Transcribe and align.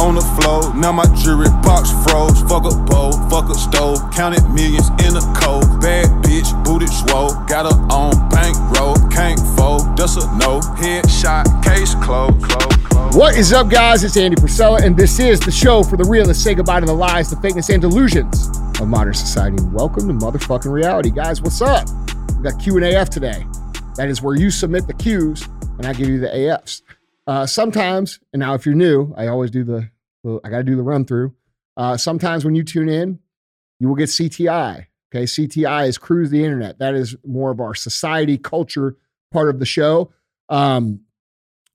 on 0.00 0.14
the 0.14 0.24
floor. 0.40 0.74
Now 0.74 0.92
my 0.92 1.04
jewelry 1.20 1.52
box 1.60 1.92
froze. 2.02 2.40
Fuck 2.48 2.64
a 2.64 2.74
bowl, 2.88 3.12
fuck 3.28 3.50
a 3.50 3.54
stove. 3.54 4.00
Counted 4.12 4.48
millions 4.48 4.88
in 5.04 5.12
a 5.14 5.24
cold. 5.36 5.80
Bad 5.80 6.08
bitch, 6.24 6.48
booty 6.64 6.86
swole. 6.86 7.36
Got 7.44 7.68
her 7.68 7.78
on 7.92 8.16
bankroll. 8.30 8.96
Can't 9.10 9.38
fold, 9.56 9.96
that's 9.96 10.16
a 10.16 10.24
no. 10.38 10.60
Headshot, 10.80 11.62
case 11.62 11.94
closed. 11.96 12.42
Close, 12.42 12.76
close. 12.88 13.14
What 13.14 13.36
is 13.36 13.52
up, 13.52 13.68
guys? 13.68 14.02
It's 14.02 14.16
Andy 14.16 14.36
Frisella, 14.36 14.82
and 14.82 14.96
this 14.96 15.18
is 15.18 15.38
the 15.38 15.52
show 15.52 15.82
for 15.82 15.98
the 15.98 16.04
realists. 16.04 16.42
Say 16.42 16.54
goodbye 16.54 16.80
to 16.80 16.86
the 16.86 16.94
lies, 16.94 17.28
the 17.28 17.36
fakeness, 17.36 17.68
and 17.68 17.82
delusions 17.82 18.48
of 18.80 18.88
modern 18.88 19.14
society. 19.14 19.62
Welcome 19.64 20.08
to 20.08 20.14
motherfucking 20.14 20.72
reality, 20.72 21.10
guys. 21.10 21.42
What's 21.42 21.60
up? 21.60 21.86
We 22.36 22.44
got 22.44 22.58
Q 22.58 22.78
and 22.78 22.86
AF 22.86 23.10
today. 23.10 23.46
That 23.96 24.08
is 24.08 24.22
where 24.22 24.34
you 24.34 24.50
submit 24.50 24.86
the 24.86 24.94
Qs, 24.94 25.46
and 25.76 25.86
I 25.86 25.92
give 25.92 26.08
you 26.08 26.20
the 26.20 26.28
AFs. 26.28 26.80
Uh, 27.26 27.46
sometimes, 27.46 28.18
and 28.32 28.40
now 28.40 28.54
if 28.54 28.64
you're 28.64 28.74
new, 28.74 29.14
I 29.16 29.26
always 29.26 29.50
do 29.50 29.62
the. 29.62 29.90
The- 30.24 30.40
I 30.44 30.50
got 30.50 30.58
to 30.58 30.64
do 30.64 30.76
the 30.76 30.82
run 30.82 31.04
through. 31.04 31.34
Uh, 31.76 31.96
sometimes 31.96 32.44
when 32.44 32.54
you 32.54 32.62
tune 32.62 32.88
in, 32.88 33.18
you 33.78 33.88
will 33.88 33.94
get 33.94 34.08
CTI. 34.08 34.86
Okay, 35.12 35.24
CTI 35.24 35.88
is 35.88 35.98
cruise 35.98 36.30
the 36.30 36.44
internet. 36.44 36.78
That 36.78 36.94
is 36.94 37.16
more 37.26 37.50
of 37.50 37.60
our 37.60 37.74
society 37.74 38.38
culture 38.38 38.96
part 39.32 39.48
of 39.48 39.58
the 39.58 39.66
show. 39.66 40.12
Um, 40.48 41.00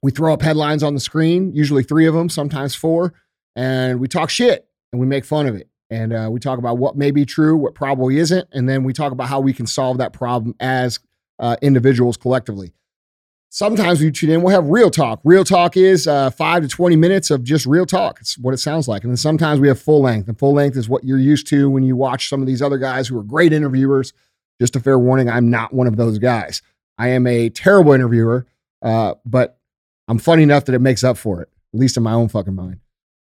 we 0.02 0.12
throw 0.12 0.34
up 0.34 0.42
headlines 0.42 0.84
on 0.84 0.94
the 0.94 1.00
screen, 1.00 1.54
usually 1.54 1.84
three 1.84 2.06
of 2.06 2.14
them, 2.14 2.30
sometimes 2.30 2.76
four, 2.76 3.14
and 3.56 4.00
we 4.00 4.08
talk 4.08 4.30
shit 4.30 4.68
and 4.92 5.00
we 5.00 5.08
make 5.08 5.26
fun 5.26 5.48
of 5.48 5.56
it. 5.56 5.70
And 5.90 6.14
uh, 6.14 6.30
we 6.32 6.40
talk 6.40 6.60
about 6.60 6.78
what 6.78 6.96
may 6.96 7.12
be 7.12 7.26
true, 7.26 7.56
what 7.58 7.76
probably 7.76 8.18
isn't, 8.18 8.48
and 8.52 8.68
then 8.70 8.84
we 8.84 8.94
talk 8.94 9.12
about 9.12 9.28
how 9.28 9.40
we 9.40 9.54
can 9.54 9.68
solve 9.68 9.98
that 9.98 10.14
problem 10.14 10.56
as 10.60 11.00
uh, 11.40 11.56
individuals 11.62 12.18
collectively. 12.18 12.74
Sometimes 13.56 14.02
we 14.02 14.12
tune 14.12 14.32
in, 14.32 14.42
we'll 14.42 14.54
have 14.54 14.68
real 14.68 14.92
talk. 14.92 15.22
Real 15.24 15.46
talk 15.46 15.78
is 15.78 16.10
uh, 16.10 16.30
five 16.30 16.62
to 16.64 16.68
20 16.68 16.98
minutes 16.98 17.32
of 17.32 17.42
just 17.42 17.66
real 17.66 17.86
talk. 17.86 18.20
It's 18.20 18.38
what 18.38 18.54
it 18.54 18.58
sounds 18.58 18.90
like. 18.90 19.04
And 19.04 19.12
then 19.12 19.16
sometimes 19.16 19.62
we 19.62 19.70
have 19.70 19.80
full 19.80 20.02
length, 20.02 20.28
and 20.28 20.38
full 20.38 20.54
length 20.54 20.76
is 20.76 20.90
what 20.90 21.06
you're 21.06 21.18
used 21.18 21.48
to 21.48 21.70
when 21.70 21.82
you 21.82 21.96
watch 21.96 22.28
some 22.28 22.42
of 22.42 22.48
these 22.48 22.62
other 22.62 22.78
guys 22.78 23.08
who 23.08 23.18
are 23.18 23.24
great 23.24 23.54
interviewers. 23.54 24.12
Just 24.60 24.76
a 24.76 24.82
fair 24.82 25.00
warning, 25.00 25.30
I'm 25.30 25.50
not 25.50 25.72
one 25.74 25.88
of 25.88 25.96
those 25.96 26.20
guys. 26.20 26.62
I 26.98 27.12
am 27.12 27.26
a 27.28 27.50
terrible 27.50 27.94
interviewer, 27.94 28.46
uh, 28.82 29.14
but 29.26 29.58
I'm 30.10 30.20
funny 30.20 30.44
enough 30.44 30.66
that 30.66 30.76
it 30.76 30.80
makes 30.80 31.06
up 31.06 31.18
for 31.18 31.42
it, 31.42 31.48
at 31.74 31.80
least 31.80 31.96
in 31.96 32.04
my 32.04 32.12
own 32.12 32.28
fucking 32.28 32.56
mind. 32.56 32.82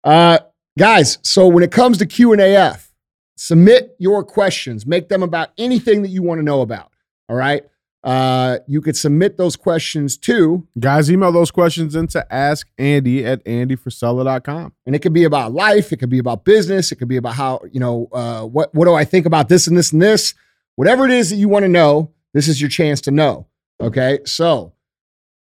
Uh, 0.05 0.41
guys, 0.79 1.17
so 1.23 1.47
when 1.47 1.65
it 1.65 1.73
comes 1.73 1.97
to 1.97 2.07
Q 2.07 2.35
and 2.35 2.43
AF, 2.43 2.93
submit 3.39 3.97
your 3.99 4.23
questions. 4.23 4.85
Make 4.85 5.09
them 5.09 5.23
about 5.23 5.53
anything 5.57 6.03
that 6.03 6.11
you 6.11 6.23
want 6.23 6.39
to 6.39 6.45
know 6.45 6.61
about. 6.61 6.93
All 7.31 7.37
right. 7.37 7.65
Uh, 8.05 8.59
you 8.69 8.81
could 8.81 8.97
submit 8.97 9.37
those 9.37 9.57
questions 9.57 10.17
to, 10.17 10.67
Guys, 10.79 11.11
email 11.11 11.33
those 11.33 11.51
questions 11.51 11.97
into 11.97 12.25
ask 12.33 12.69
Andy 12.79 13.25
at 13.25 13.45
andyfrisella.com. 13.45 14.73
and 14.87 14.95
it 14.95 15.01
could 15.01 15.13
be 15.13 15.25
about 15.25 15.53
life, 15.53 15.93
it 15.93 15.97
could 15.97 16.09
be 16.09 16.19
about 16.19 16.45
business, 16.45 16.93
it 16.93 16.97
could 16.97 17.09
be 17.09 17.17
about 17.17 17.35
how 17.35 17.61
you 17.73 17.81
know 17.81 18.09
uh, 18.13 18.43
what 18.43 18.73
what 18.75 18.85
do 18.85 18.95
I 18.95 19.05
think 19.05 19.27
about 19.27 19.49
this 19.49 19.67
and 19.67 19.77
this 19.77 19.93
and 19.93 20.01
this. 20.01 20.35
Whatever 20.77 21.07
it 21.07 21.11
is 21.11 21.31
that 21.31 21.37
you 21.37 21.49
want 21.49 21.65
to 21.65 21.69
know, 21.69 22.13
this 22.35 22.47
is 22.47 22.61
your 22.61 22.71
chance 22.71 23.01
to 23.03 23.11
know. 23.11 23.47
Okay, 23.81 24.21
so 24.25 24.73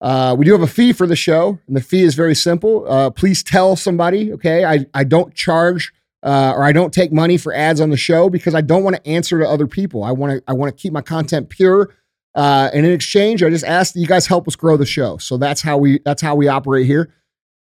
uh, 0.02 0.36
we 0.38 0.44
do 0.44 0.52
have 0.52 0.62
a 0.62 0.66
fee 0.66 0.92
for 0.92 1.06
the 1.06 1.16
show, 1.16 1.58
and 1.66 1.76
the 1.76 1.80
fee 1.80 2.02
is 2.02 2.14
very 2.14 2.34
simple. 2.34 2.84
Uh, 2.86 3.08
please 3.08 3.42
tell 3.42 3.76
somebody. 3.76 4.32
Okay, 4.32 4.64
I 4.64 4.84
I 4.92 5.04
don't 5.04 5.34
charge 5.34 5.92
uh, 6.22 6.52
or 6.54 6.64
I 6.64 6.72
don't 6.72 6.92
take 6.92 7.12
money 7.12 7.36
for 7.36 7.52
ads 7.52 7.80
on 7.80 7.90
the 7.90 7.96
show 7.96 8.28
because 8.30 8.54
I 8.54 8.60
don't 8.60 8.84
want 8.84 8.96
to 8.96 9.06
answer 9.06 9.40
to 9.40 9.48
other 9.48 9.66
people. 9.66 10.04
I 10.04 10.12
want 10.12 10.32
to 10.34 10.42
I 10.46 10.52
want 10.52 10.76
to 10.76 10.80
keep 10.80 10.92
my 10.92 11.02
content 11.02 11.48
pure. 11.48 11.94
Uh, 12.34 12.70
and 12.72 12.86
in 12.86 12.92
exchange, 12.92 13.42
I 13.42 13.50
just 13.50 13.64
ask 13.64 13.92
that 13.94 14.00
you 14.00 14.06
guys 14.06 14.26
help 14.26 14.48
us 14.48 14.56
grow 14.56 14.76
the 14.76 14.86
show. 14.86 15.18
So 15.18 15.36
that's 15.36 15.60
how 15.60 15.76
we 15.78 16.00
that's 16.04 16.22
how 16.22 16.34
we 16.34 16.48
operate 16.48 16.86
here. 16.86 17.12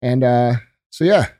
And 0.03 0.23
uh, 0.23 0.55
so 0.91 1.05
yeah, 1.05 1.25
so 1.25 1.33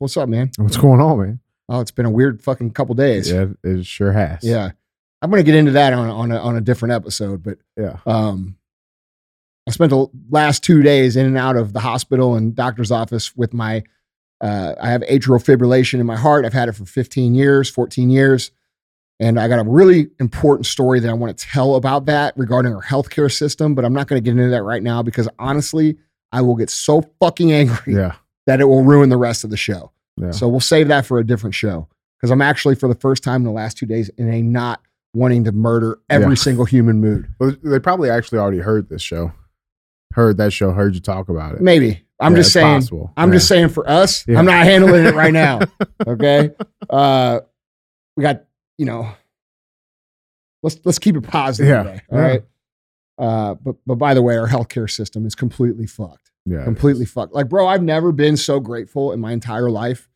what's 0.00 0.16
up, 0.16 0.28
man? 0.28 0.50
What's 0.58 0.76
going 0.76 1.00
on, 1.00 1.18
man? 1.18 1.40
Oh, 1.68 1.80
it's 1.80 1.90
been 1.92 2.04
a 2.06 2.10
weird 2.10 2.42
fucking 2.42 2.72
couple 2.72 2.94
days. 2.94 3.30
Yeah, 3.30 3.46
it 3.62 3.86
sure 3.86 4.12
has. 4.12 4.42
Yeah. 4.42 4.72
I'm 5.22 5.30
gonna 5.30 5.42
get 5.42 5.54
into 5.54 5.70
that 5.72 5.92
on 5.94 6.10
on 6.10 6.32
a, 6.32 6.36
on 6.38 6.56
a 6.56 6.60
different 6.60 6.92
episode, 6.92 7.42
but 7.42 7.58
Yeah. 7.78 7.98
um, 8.04 8.56
I 9.66 9.70
spent 9.70 9.88
the 9.90 10.06
last 10.28 10.62
two 10.62 10.82
days 10.82 11.16
in 11.16 11.24
and 11.24 11.38
out 11.38 11.56
of 11.56 11.72
the 11.72 11.80
hospital 11.80 12.34
and 12.34 12.54
doctor's 12.54 12.90
office 12.90 13.34
with 13.36 13.54
my. 13.54 13.82
Uh, 14.42 14.74
I 14.78 14.90
have 14.90 15.00
atrial 15.02 15.42
fibrillation 15.42 16.00
in 16.00 16.06
my 16.06 16.16
heart. 16.16 16.44
I've 16.44 16.52
had 16.52 16.68
it 16.68 16.72
for 16.72 16.84
15 16.84 17.34
years, 17.34 17.70
14 17.70 18.10
years, 18.10 18.50
and 19.20 19.38
I 19.38 19.48
got 19.48 19.64
a 19.64 19.68
really 19.68 20.08
important 20.20 20.66
story 20.66 21.00
that 21.00 21.08
I 21.08 21.12
want 21.14 21.36
to 21.36 21.46
tell 21.46 21.76
about 21.76 22.06
that 22.06 22.34
regarding 22.36 22.74
our 22.74 22.82
healthcare 22.82 23.32
system. 23.32 23.74
But 23.74 23.84
I'm 23.84 23.92
not 23.92 24.06
going 24.08 24.22
to 24.22 24.24
get 24.24 24.36
into 24.38 24.50
that 24.50 24.62
right 24.62 24.82
now 24.82 25.02
because 25.02 25.28
honestly, 25.38 25.96
I 26.32 26.40
will 26.40 26.56
get 26.56 26.70
so 26.70 27.02
fucking 27.20 27.52
angry 27.52 27.94
Yeah. 27.94 28.14
that 28.46 28.60
it 28.60 28.64
will 28.64 28.82
ruin 28.82 29.08
the 29.08 29.16
rest 29.16 29.44
of 29.44 29.50
the 29.50 29.56
show. 29.56 29.92
Yeah. 30.16 30.30
So 30.32 30.48
we'll 30.48 30.60
save 30.60 30.88
that 30.88 31.06
for 31.06 31.18
a 31.18 31.24
different 31.26 31.54
show 31.54 31.88
because 32.18 32.30
I'm 32.30 32.42
actually 32.42 32.74
for 32.74 32.88
the 32.88 32.94
first 32.96 33.22
time 33.22 33.36
in 33.42 33.44
the 33.44 33.50
last 33.52 33.76
two 33.78 33.86
days 33.86 34.08
in 34.18 34.28
a 34.32 34.42
not 34.42 34.80
wanting 35.14 35.44
to 35.44 35.52
murder 35.52 35.98
every 36.10 36.30
Yeah. 36.30 36.34
single 36.34 36.64
human 36.64 37.00
mood. 37.00 37.28
Well, 37.38 37.54
they 37.62 37.78
probably 37.78 38.10
actually 38.10 38.38
already 38.38 38.58
heard 38.58 38.88
this 38.88 39.02
show. 39.02 39.32
Heard 40.14 40.36
that 40.38 40.52
show, 40.52 40.72
heard 40.72 40.94
you 40.94 41.00
talk 41.00 41.28
about 41.28 41.54
it. 41.54 41.60
Maybe 41.60 42.04
I'm 42.20 42.32
Yeah, 42.32 42.38
just 42.38 42.52
saying. 42.52 42.76
possible. 42.80 43.12
I'm 43.16 43.28
Yeah. 43.30 43.36
just 43.36 43.48
saying 43.48 43.68
for 43.70 43.88
us. 43.88 44.24
I'm 44.28 44.44
not 44.44 44.64
handling 44.64 45.04
it 45.06 45.14
right 45.14 45.32
now. 45.32 45.60
Okay. 46.06 46.50
Uh, 46.90 47.40
we 48.16 48.22
got 48.22 48.44
you 48.78 48.86
know. 48.86 49.10
Let's 50.62 50.78
let's 50.84 50.98
keep 50.98 51.16
it 51.16 51.22
positive 51.22 51.68
Yeah. 51.68 51.82
today. 51.82 52.00
All 52.10 52.18
Yeah. 52.18 52.24
right. 52.24 52.44
Uh, 53.18 53.54
but 53.54 53.76
but 53.86 53.94
by 53.96 54.14
the 54.14 54.22
way, 54.22 54.36
our 54.36 54.48
healthcare 54.48 54.90
system 54.90 55.26
is 55.26 55.34
completely 55.34 55.86
fucked. 55.86 56.30
Yeah. 56.46 56.62
completely 56.64 57.06
fucked. 57.06 57.32
Like, 57.32 57.48
bro, 57.48 57.66
I've 57.66 57.82
never 57.82 58.12
been 58.12 58.36
so 58.36 58.60
grateful 58.60 59.12
in 59.12 59.20
my 59.20 59.32
entire 59.32 59.70
life 59.70 60.10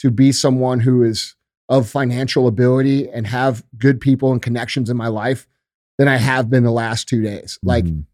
to 0.00 0.10
be 0.10 0.30
someone 0.30 0.80
who 0.80 1.02
is 1.02 1.34
of 1.70 1.88
financial 1.88 2.46
ability 2.46 3.08
and 3.08 3.26
have 3.26 3.64
good 3.78 3.98
people 3.98 4.32
and 4.32 4.42
connections 4.42 4.90
in 4.90 4.98
my 4.98 5.08
life 5.08 5.48
than 5.96 6.08
I 6.08 6.16
have 6.16 6.50
been 6.50 6.62
the 6.62 6.70
last 6.72 7.08
two 7.08 7.22
days. 7.22 7.58
Like, 7.62 7.86
Mhm. 7.86 8.04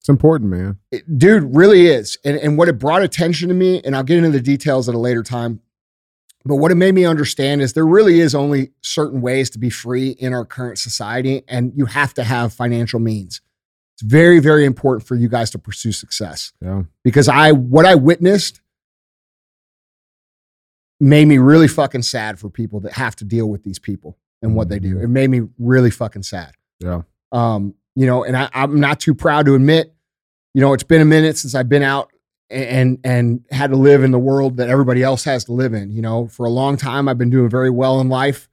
it's 0.00 0.08
important, 0.08 0.50
man. 0.50 0.78
it, 0.90 1.18
dude, 1.18 1.54
really 1.54 1.86
is. 1.86 2.18
And, 2.24 2.36
and 2.38 2.58
what 2.58 2.68
it 2.68 2.80
brought 2.80 3.02
attention 3.02 3.48
to 3.48 3.54
me, 3.54 3.80
and 3.84 3.94
I'll 3.94 4.02
get 4.02 4.18
into 4.18 4.30
the 4.30 4.40
details 4.40 4.88
at 4.88 4.94
a 4.96 4.98
later 4.98 5.22
time, 5.22 5.60
but 6.44 6.56
what 6.56 6.70
it 6.70 6.74
made 6.74 6.94
me 6.94 7.04
understand 7.06 7.62
is 7.62 7.72
there 7.72 7.86
really 7.86 8.20
is 8.20 8.34
only 8.34 8.72
certain 8.82 9.22
ways 9.22 9.48
to 9.50 9.58
be 9.58 9.70
free 9.70 10.10
in 10.10 10.34
our 10.34 10.44
current 10.44 10.78
society, 10.78 11.42
and 11.48 11.72
you 11.74 11.86
have 11.86 12.12
to 12.14 12.24
have 12.24 12.52
financial 12.52 13.00
means. 13.00 13.40
It's 13.94 14.02
very, 14.02 14.40
very 14.40 14.64
important 14.64 15.06
for 15.06 15.14
you 15.14 15.28
guys 15.28 15.50
to 15.50 15.58
pursue 15.58 15.92
success. 15.92 16.52
Yeah. 16.60 16.82
because 17.02 17.28
I 17.28 17.52
what 17.52 17.86
I 17.86 17.94
witnessed 17.94 18.60
made 21.00 21.26
me 21.26 21.38
really 21.38 21.68
fucking 21.68 22.02
sad 22.02 22.38
for 22.38 22.48
people 22.48 22.80
that 22.80 22.92
have 22.92 23.16
to 23.16 23.24
deal 23.24 23.46
with 23.48 23.62
these 23.62 23.78
people 23.78 24.18
and 24.42 24.54
what 24.54 24.68
they 24.68 24.78
do. 24.78 24.98
It 24.98 25.08
made 25.08 25.30
me 25.30 25.42
really 25.58 25.90
fucking 25.90 26.22
sad. 26.22 26.52
Yeah. 26.80 27.02
Um, 27.32 27.74
you 27.94 28.06
know, 28.06 28.24
and 28.24 28.36
I, 28.36 28.48
I'm 28.52 28.80
not 28.80 29.00
too 29.00 29.14
proud 29.14 29.46
to 29.46 29.54
admit, 29.54 29.94
you 30.54 30.60
know, 30.60 30.72
it's 30.72 30.82
been 30.82 31.00
a 31.00 31.06
minute 31.06 31.36
since 31.36 31.54
I've 31.54 31.68
been 31.68 31.82
out 31.82 32.10
and 32.50 32.98
and 33.04 33.44
had 33.50 33.70
to 33.70 33.76
live 33.76 34.02
in 34.04 34.10
the 34.10 34.18
world 34.18 34.56
that 34.58 34.68
everybody 34.68 35.02
else 35.02 35.24
has 35.24 35.44
to 35.46 35.52
live 35.52 35.72
in. 35.74 35.90
You 35.90 36.02
know, 36.02 36.26
for 36.28 36.46
a 36.46 36.50
long 36.50 36.76
time 36.76 37.08
I've 37.08 37.18
been 37.18 37.30
doing 37.30 37.48
very 37.50 37.70
well 37.70 38.00
in 38.00 38.08
life. 38.08 38.48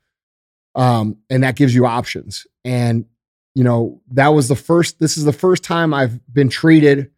Um, 0.75 1.17
and 1.29 1.43
that 1.43 1.55
gives 1.57 1.75
you 1.75 1.85
options. 1.85 2.47
And 2.63 3.05
you 3.53 3.63
know, 3.65 4.01
that 4.11 4.29
was 4.29 4.47
the 4.47 4.55
first, 4.55 4.99
this 4.99 5.17
is 5.17 5.25
the 5.25 5.33
first 5.33 5.61
time 5.61 5.93
I've 5.93 6.21
been 6.33 6.47
treated 6.47 7.11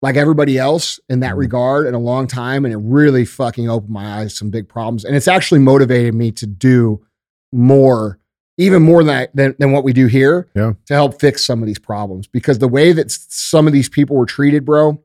like 0.00 0.16
everybody 0.16 0.56
else 0.56 0.98
in 1.10 1.20
that 1.20 1.34
Mhm. 1.34 1.38
regard 1.38 1.86
in 1.86 1.92
a 1.94 1.98
long 1.98 2.26
time. 2.26 2.64
And 2.64 2.72
it 2.72 2.78
really 2.78 3.26
fucking 3.26 3.68
opened 3.68 3.90
my 3.92 4.20
eyes 4.20 4.30
to 4.32 4.36
some 4.38 4.48
big 4.50 4.68
problems. 4.70 5.04
And 5.04 5.14
it's 5.14 5.28
actually 5.28 5.60
motivated 5.60 6.14
me 6.14 6.30
to 6.32 6.46
do 6.46 7.04
more, 7.52 8.18
even 8.56 8.82
more 8.82 9.04
than, 9.04 9.26
than, 9.34 9.54
than 9.58 9.72
what 9.72 9.84
we 9.84 9.92
do 9.92 10.06
here 10.06 10.48
Yeah. 10.54 10.72
to 10.86 10.94
help 10.94 11.20
fix 11.20 11.44
some 11.44 11.60
of 11.62 11.66
these 11.66 11.78
problems. 11.78 12.26
Because 12.26 12.58
the 12.58 12.68
way 12.68 12.92
that 12.92 13.10
some 13.10 13.66
of 13.66 13.74
these 13.74 13.90
people 13.90 14.16
were 14.16 14.24
treated, 14.24 14.64
bro, 14.64 15.02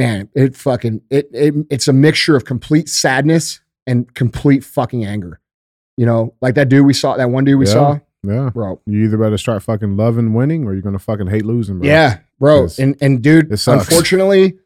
man, 0.00 0.28
it 0.34 0.56
fucking, 0.56 1.02
it, 1.10 1.28
it 1.32 1.54
it's 1.70 1.86
a 1.88 1.92
mixture 1.92 2.34
of 2.36 2.44
complete 2.46 2.88
sadness 2.88 3.60
and 3.86 4.12
complete 4.14 4.64
fucking 4.64 5.04
anger. 5.04 5.40
You 5.96 6.06
know, 6.06 6.34
like 6.40 6.54
that 6.54 6.68
dude 6.70 6.86
we 6.86 6.94
saw, 6.94 7.16
that 7.16 7.30
one 7.30 7.44
dude 7.44 7.58
we 7.58 7.66
Yeah. 7.66 7.72
saw, 7.72 7.98
Yeah. 8.22 8.50
bro. 8.50 8.80
You 8.86 9.04
either 9.04 9.18
better 9.18 9.36
start 9.38 9.62
fucking 9.62 9.96
loving 9.96 10.32
winning 10.32 10.64
or 10.64 10.72
you're 10.72 10.82
gonna 10.82 10.98
fucking 10.98 11.26
hate 11.26 11.44
losing, 11.44 11.78
bro. 11.78 11.86
Yeah, 11.88 12.18
bro. 12.38 12.68
And 12.78 12.96
and 13.02 13.20
dude, 13.22 13.50
unfortunately, 13.50 14.56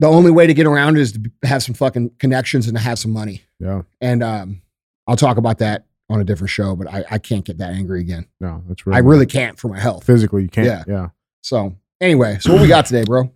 the 0.00 0.06
only 0.08 0.30
way 0.30 0.46
to 0.46 0.54
get 0.54 0.66
around 0.66 0.96
it 0.96 1.02
is 1.02 1.12
to 1.12 1.30
have 1.44 1.62
some 1.62 1.74
fucking 1.74 2.10
connections 2.18 2.66
and 2.66 2.76
to 2.76 2.82
have 2.82 2.98
some 2.98 3.12
money. 3.12 3.42
Yeah. 3.60 3.82
And 4.00 4.22
um, 4.22 4.62
I'll 5.06 5.16
talk 5.16 5.36
about 5.36 5.58
that 5.58 5.84
on 6.10 6.20
a 6.20 6.24
different 6.24 6.50
show, 6.50 6.74
but 6.76 6.86
I, 6.92 7.04
I 7.10 7.18
can't 7.18 7.44
get 7.44 7.58
that 7.58 7.70
angry 7.74 8.00
again. 8.00 8.26
No, 8.40 8.62
that's 8.68 8.86
really 8.86 8.96
I 8.96 9.00
really 9.00 9.26
can't 9.26 9.58
for 9.58 9.68
my 9.68 9.78
health. 9.78 10.04
physically 10.04 10.42
you 10.42 10.48
can't. 10.48 10.66
Yeah. 10.66 10.84
Yeah. 10.88 11.08
So 11.42 11.76
anyway, 12.00 12.38
so 12.40 12.52
what 12.52 12.62
we 12.62 12.68
got 12.68 12.86
today, 12.86 13.04
bro? 13.04 13.30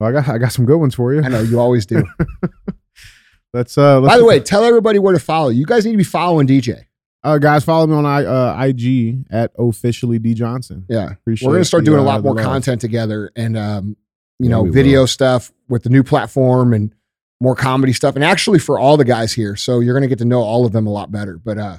Well, 0.00 0.08
I 0.08 0.12
got 0.12 0.28
I 0.28 0.38
got 0.38 0.52
some 0.52 0.64
good 0.64 0.78
ones 0.78 0.94
for 0.94 1.12
you. 1.14 1.22
I 1.22 1.28
know 1.28 1.40
you 1.42 1.60
always 1.60 1.86
do. 1.86 2.02
Let's 3.52 3.76
uh 3.76 3.98
let's 4.00 4.14
By 4.14 4.18
the 4.18 4.24
way, 4.24 4.38
tell 4.38 4.62
everybody 4.64 5.00
where 5.00 5.12
to 5.12 5.18
follow. 5.18 5.48
You 5.48 5.66
guys 5.66 5.84
need 5.84 5.90
to 5.92 5.98
be 5.98 6.04
following 6.04 6.46
DJ. 6.46 6.84
uh 7.24 7.38
guys 7.38 7.64
follow 7.64 7.84
me 7.86 7.94
on 7.94 8.06
I 8.06 8.24
uh 8.24 8.64
IG 8.64 9.24
at 9.28 9.50
officially 9.58 10.20
D 10.20 10.34
Johnson. 10.34 10.86
Yeah. 10.88 11.10
Appreciate 11.12 11.48
We're 11.48 11.54
gonna 11.54 11.64
start 11.64 11.84
the, 11.84 11.90
doing 11.90 11.98
a 11.98 12.02
uh, 12.02 12.06
lot 12.06 12.22
more 12.22 12.36
content 12.36 12.80
together 12.80 13.32
and 13.34 13.56
um, 13.56 13.96
you 14.38 14.48
Yeah, 14.48 14.50
know, 14.56 14.70
video 14.70 15.04
stuff. 15.04 15.50
with 15.68 15.82
the 15.82 15.90
new 15.90 16.04
platform 16.04 16.72
and 16.72 16.94
more 17.40 17.56
comedy 17.56 17.92
stuff, 17.92 18.14
and 18.14 18.22
actually 18.24 18.58
for 18.60 18.78
all 18.78 18.96
the 18.96 19.04
guys 19.04 19.32
here. 19.32 19.56
So 19.56 19.80
you're 19.80 19.94
going 19.94 20.02
to 20.02 20.08
get 20.08 20.18
to 20.18 20.24
know 20.26 20.40
all 20.42 20.64
of 20.66 20.72
them 20.72 20.86
a 20.86 20.90
lot 20.90 21.10
better. 21.10 21.36
But 21.38 21.58
uh, 21.58 21.78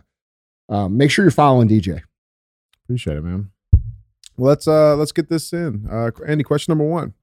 um, 0.70 0.98
make 0.98 1.10
sure 1.12 1.24
you're 1.24 1.32
following 1.32 1.70
DJ. 1.70 2.02
Appreciate 2.84 3.16
it, 3.18 3.24
man. 3.24 3.52
Well, 4.38 4.50
let's 4.50 4.68
uh 4.68 4.96
let's 4.98 5.12
get 5.14 5.30
this 5.30 5.54
in. 5.54 5.88
Uh, 5.90 6.12
Andy, 6.28 6.44
question 6.44 6.72
number 6.72 6.84
one. 6.84 7.14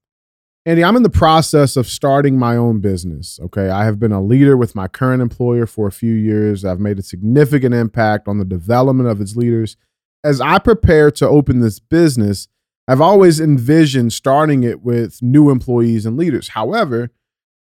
Andy, 0.69 0.85
I'm 0.85 0.97
in 0.97 1.03
the 1.03 1.09
process 1.09 1.79
of 1.79 1.87
starting 1.87 2.38
my 2.38 2.55
own 2.55 2.81
business. 2.81 3.41
Okay. 3.43 3.70
I 3.70 3.87
have 3.87 3.99
been 3.99 4.12
a 4.12 4.20
leader 4.20 4.55
with 4.55 4.75
my 4.75 4.87
current 4.87 5.23
employer 5.23 5.65
for 5.65 5.87
a 5.87 5.91
few 5.91 6.12
years. 6.12 6.62
I've 6.62 6.79
made 6.79 6.99
a 6.99 7.03
significant 7.03 7.75
impact 7.75 8.29
on 8.29 8.37
the 8.37 8.44
development 8.44 9.09
of 9.09 9.19
its 9.23 9.35
leaders. 9.35 9.79
As 10.23 10.43
I 10.43 10.59
prepare 10.59 11.11
to 11.12 11.26
open 11.26 11.61
this 11.61 11.79
business, 11.79 12.49
I've 12.87 13.00
always 13.00 13.41
envisioned 13.41 14.12
starting 14.12 14.62
it 14.62 14.82
with 14.82 15.23
new 15.23 15.49
employees 15.49 16.05
and 16.05 16.19
leaders. 16.19 16.49
However, 16.49 17.12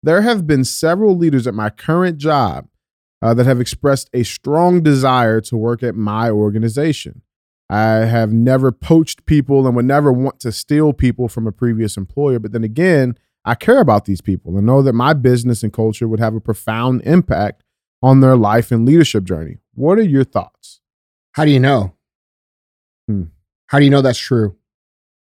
there 0.01 0.23
have 0.23 0.47
been 0.47 0.63
several 0.63 1.15
leaders 1.15 1.45
at 1.45 1.53
my 1.53 1.69
current 1.69 2.17
job 2.17 2.69
uh, 3.21 3.35
that 3.35 3.45
have 3.45 3.61
expressed 3.61 4.09
a 4.15 4.23
strong 4.23 4.81
desire 4.81 5.41
to 5.41 5.55
work 5.55 5.83
at 5.83 5.93
my 5.93 6.31
organization. 6.31 7.21
I 7.69 8.05
have 8.05 8.31
never 8.31 8.71
poached 8.71 9.25
people 9.25 9.65
and 9.65 9.75
would 9.75 9.85
never 9.85 10.11
want 10.11 10.39
to 10.41 10.51
steal 10.51 10.93
people 10.93 11.27
from 11.27 11.47
a 11.47 11.51
previous 11.51 11.97
employer. 11.97 12.39
But 12.39 12.51
then 12.51 12.63
again, 12.63 13.17
I 13.43 13.55
care 13.55 13.79
about 13.79 14.05
these 14.05 14.21
people 14.21 14.57
and 14.57 14.65
know 14.65 14.81
that 14.81 14.93
my 14.93 15.13
business 15.13 15.63
and 15.63 15.73
culture 15.73 16.07
would 16.07 16.19
have 16.19 16.35
a 16.35 16.41
profound 16.41 17.01
impact 17.03 17.63
on 18.01 18.19
their 18.19 18.35
life 18.35 18.71
and 18.71 18.85
leadership 18.85 19.23
journey. 19.23 19.57
What 19.73 19.97
are 19.97 20.03
your 20.03 20.23
thoughts? 20.23 20.81
How 21.33 21.45
do 21.45 21.51
you 21.51 21.59
know? 21.59 21.95
Hmm. 23.07 23.23
How 23.67 23.79
do 23.79 23.85
you 23.85 23.91
know 23.91 24.01
that's 24.01 24.19
true? 24.19 24.55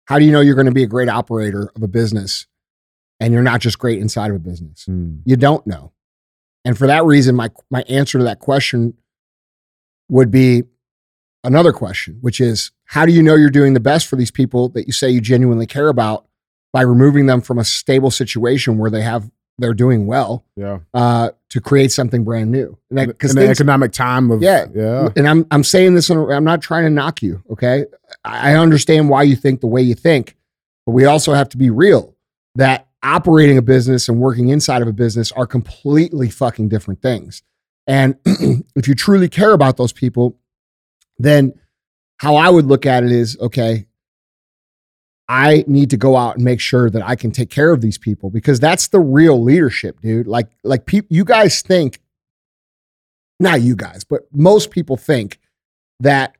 How 0.06 0.20
do 0.20 0.26
you 0.26 0.32
know 0.32 0.42
you're 0.42 0.56
going 0.56 0.66
to 0.66 0.72
be 0.72 0.84
a 0.84 0.88
great 0.88 1.10
operator 1.10 1.72
of 1.76 1.84
a 1.84 1.88
business 1.88 2.48
and 3.20 3.34
you're 3.34 3.44
not 3.44 3.62
just 3.62 3.80
great 3.80 4.00
inside 4.00 4.30
of 4.30 4.36
a 4.36 4.40
business? 4.40 4.86
Hmm. 4.86 5.18
You 5.26 5.36
don't 5.36 5.66
know. 5.66 5.92
And 6.64 6.78
for 6.78 6.88
that 6.88 7.06
reason, 7.06 7.36
my 7.36 7.50
my 7.70 7.84
answer 7.84 8.18
to 8.18 8.24
that 8.24 8.40
question 8.40 8.96
would 10.10 10.32
be 10.32 10.64
another 11.46 11.72
question, 11.72 12.18
which 12.22 12.40
is 12.42 12.72
how 12.86 13.06
do 13.06 13.12
you 13.12 13.22
know 13.24 13.36
you're 13.36 13.50
doing 13.50 13.74
the 13.74 13.80
best 13.80 14.08
for 14.08 14.16
these 14.16 14.32
people 14.32 14.70
that 14.70 14.88
you 14.88 14.94
say 14.94 15.10
you 15.10 15.22
genuinely 15.22 15.66
care 15.68 15.88
about 15.90 16.26
by 16.74 16.82
removing 16.82 17.26
them 17.26 17.42
from 17.42 17.58
a 17.58 17.64
stable 17.64 18.12
situation 18.12 18.78
where 18.78 18.90
they 18.92 19.02
have 19.02 19.30
they're 19.58 19.74
doing 19.74 20.06
well 20.06 20.44
Yeah. 20.58 20.80
uh, 20.94 21.30
to 21.52 21.62
create 21.62 21.90
something 21.94 22.26
brand 22.26 22.52
new? 22.52 22.78
In 22.92 23.08
Because 23.08 23.34
the 23.36 23.48
economic 23.48 23.94
time 23.94 24.30
of 24.30 24.42
Yeah. 24.42 24.66
yeah. 24.76 25.08
and 25.16 25.26
I'm 25.28 25.48
I'm 25.52 25.64
saying 25.64 25.96
this, 25.96 26.10
I'm 26.10 26.44
not 26.44 26.62
trying 26.62 26.84
to 26.84 26.90
knock 26.90 27.22
you. 27.22 27.42
Okay, 27.52 27.86
I 28.26 28.56
understand 28.56 29.08
why 29.10 29.24
you 29.24 29.38
think 29.38 29.62
the 29.62 29.68
way 29.68 29.82
you 29.82 29.96
think, 29.96 30.36
but 30.86 30.92
we 30.92 31.06
also 31.06 31.34
have 31.34 31.48
to 31.50 31.58
be 31.58 31.70
real 31.70 32.16
that 32.56 32.88
operating 33.02 33.58
a 33.58 33.62
business 33.62 34.10
and 34.10 34.20
working 34.20 34.50
inside 34.50 34.82
of 34.82 34.88
a 34.90 34.94
business 34.94 35.32
are 35.34 35.46
completely 35.48 36.30
fucking 36.30 36.68
different 36.68 37.02
things. 37.02 37.42
And 37.88 38.16
if 38.76 38.88
you 38.88 38.96
truly 38.96 39.30
care 39.30 39.52
about 39.54 39.78
those 39.78 39.94
people, 39.94 40.38
then 41.18 41.54
how 42.18 42.36
I 42.36 42.50
would 42.50 42.66
look 42.66 42.86
at 42.86 43.04
it 43.04 43.12
is 43.12 43.38
okay. 43.40 43.86
I 45.28 45.64
need 45.68 45.90
to 45.90 45.98
go 45.98 46.16
out 46.16 46.36
and 46.36 46.46
make 46.46 46.60
sure 46.60 46.90
that 46.90 47.02
I 47.02 47.16
can 47.16 47.32
take 47.32 47.50
care 47.50 47.74
of 47.74 47.82
these 47.82 47.98
people 47.98 48.30
because 48.30 48.60
that's 48.60 48.90
the 48.90 49.00
real 49.00 49.42
leadership, 49.42 50.00
dude. 50.02 50.28
Like, 50.28 50.50
like 50.64 50.86
people, 50.86 51.08
you 51.10 51.26
guys 51.26 51.62
think, 51.62 52.00
not 53.40 53.62
you 53.62 53.76
guys, 53.76 54.04
but 54.04 54.22
most 54.32 54.70
people 54.70 54.98
think 54.98 55.40
that 56.00 56.36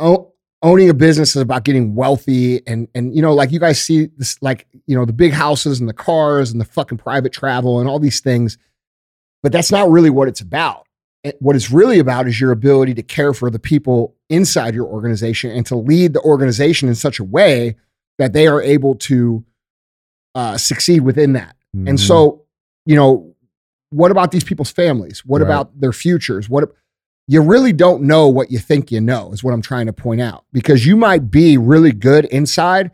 o- 0.00 0.32
owning 0.62 0.88
a 0.88 0.94
business 0.94 1.36
is 1.36 1.42
about 1.42 1.64
getting 1.64 1.94
wealthy 1.94 2.66
and 2.66 2.88
and 2.94 3.14
you 3.14 3.22
know, 3.22 3.34
like 3.34 3.52
you 3.52 3.60
guys 3.60 3.80
see 3.80 4.08
this, 4.16 4.40
like 4.42 4.66
you 4.86 4.96
know, 4.96 5.04
the 5.04 5.12
big 5.12 5.32
houses 5.32 5.80
and 5.80 5.88
the 5.88 5.94
cars 5.94 6.50
and 6.50 6.60
the 6.60 6.64
fucking 6.64 6.98
private 6.98 7.32
travel 7.32 7.78
and 7.78 7.88
all 7.88 7.98
these 7.98 8.20
things, 8.20 8.56
but 9.42 9.52
that's 9.52 9.70
not 9.70 9.90
really 9.90 10.10
what 10.10 10.28
it's 10.28 10.40
about. 10.40 10.85
What 11.40 11.56
it's 11.56 11.70
really 11.70 11.98
about 11.98 12.26
is 12.28 12.40
your 12.40 12.52
ability 12.52 12.94
to 12.94 13.02
care 13.02 13.32
for 13.32 13.50
the 13.50 13.58
people 13.58 14.14
inside 14.28 14.74
your 14.74 14.86
organization 14.86 15.50
and 15.50 15.64
to 15.66 15.76
lead 15.76 16.12
the 16.12 16.20
organization 16.20 16.88
in 16.88 16.94
such 16.94 17.18
a 17.18 17.24
way 17.24 17.76
that 18.18 18.32
they 18.32 18.46
are 18.46 18.62
able 18.62 18.94
to 18.96 19.44
uh, 20.34 20.56
succeed 20.58 21.00
within 21.00 21.32
that. 21.32 21.56
And 21.74 21.88
Mhm. 21.98 21.98
so, 21.98 22.42
you 22.84 22.94
know, 22.96 23.34
what 23.90 24.10
about 24.10 24.32
these 24.32 24.44
people's 24.44 24.70
families? 24.70 25.22
What 25.24 25.40
Right. 25.40 25.46
about 25.48 25.80
their 25.80 25.92
futures? 25.92 26.48
What 26.50 26.70
you 27.28 27.40
really 27.40 27.72
don't 27.72 28.02
know 28.02 28.28
what 28.28 28.50
you 28.52 28.58
think 28.58 28.92
you 28.92 29.00
know 29.00 29.32
is 29.32 29.42
what 29.42 29.52
I'm 29.54 29.62
trying 29.62 29.86
to 29.86 29.92
point 29.92 30.20
out 30.20 30.44
because 30.52 30.86
you 30.86 30.94
might 30.96 31.30
be 31.30 31.56
really 31.58 31.90
good 31.92 32.24
inside 32.26 32.90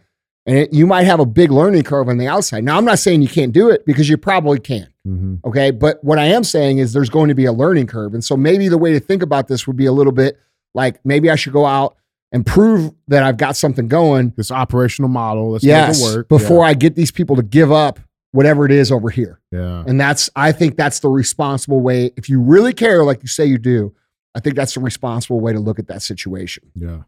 and 0.46 0.56
it, 0.56 0.72
you 0.72 0.86
might 0.86 1.02
have 1.04 1.20
a 1.20 1.26
big 1.26 1.50
learning 1.50 1.82
curve 1.82 2.08
on 2.08 2.16
the 2.18 2.26
outside. 2.28 2.64
Now, 2.64 2.76
I'm 2.78 2.84
not 2.84 2.98
saying 2.98 3.22
you 3.22 3.28
can't 3.28 3.52
do 3.52 3.68
it 3.68 3.84
because 3.84 4.08
you 4.08 4.16
probably 4.16 4.58
can. 4.58 4.88
Mhm. 5.06 5.40
Okay. 5.44 5.70
But 5.70 6.02
what 6.04 6.18
I 6.18 6.26
am 6.26 6.44
saying 6.44 6.78
is 6.78 6.92
there's 6.92 7.10
going 7.10 7.28
to 7.28 7.34
be 7.34 7.44
a 7.44 7.52
learning 7.52 7.86
curve. 7.86 8.14
And 8.14 8.24
so 8.24 8.36
maybe 8.36 8.68
the 8.68 8.78
way 8.78 8.92
to 8.92 9.00
think 9.00 9.22
about 9.22 9.48
this 9.48 9.66
would 9.66 9.76
be 9.76 9.86
a 9.86 9.92
little 9.92 10.12
bit 10.12 10.38
like 10.74 11.04
maybe 11.04 11.30
I 11.30 11.34
should 11.36 11.52
go 11.52 11.66
out 11.66 11.96
and 12.30 12.46
prove 12.46 12.92
that 13.08 13.22
I've 13.22 13.36
got 13.36 13.56
something 13.56 13.88
going. 13.88 14.32
this 14.36 14.50
operational 14.50 15.08
model. 15.10 15.50
Let's 15.50 15.64
yes. 15.64 16.00
make 16.00 16.08
it 16.08 16.16
work. 16.16 16.28
Before 16.28 16.64
I 16.64 16.74
get 16.74 16.94
these 16.94 17.10
people 17.10 17.36
to 17.36 17.42
give 17.42 17.70
up 17.72 17.98
whatever 18.30 18.64
it 18.64 18.70
is 18.70 18.90
over 18.90 19.10
here. 19.10 19.40
yeah. 19.50 19.60
yeah. 19.60 19.84
And 19.86 20.00
that's, 20.00 20.30
I 20.34 20.52
think 20.52 20.76
that's 20.76 21.00
the 21.00 21.08
responsible 21.08 21.80
way. 21.80 22.12
If 22.16 22.28
you 22.30 22.40
really 22.40 22.72
care, 22.72 23.04
like 23.04 23.22
you 23.22 23.28
say 23.28 23.44
you 23.44 23.58
do, 23.58 23.94
I 24.34 24.40
think 24.40 24.56
that's 24.56 24.74
the 24.74 24.80
responsible 24.80 25.40
way 25.40 25.52
to 25.52 25.60
look 25.60 25.78
at 25.78 25.88
that 25.88 26.00
situation. 26.00 26.70
Yeah. 26.74 27.02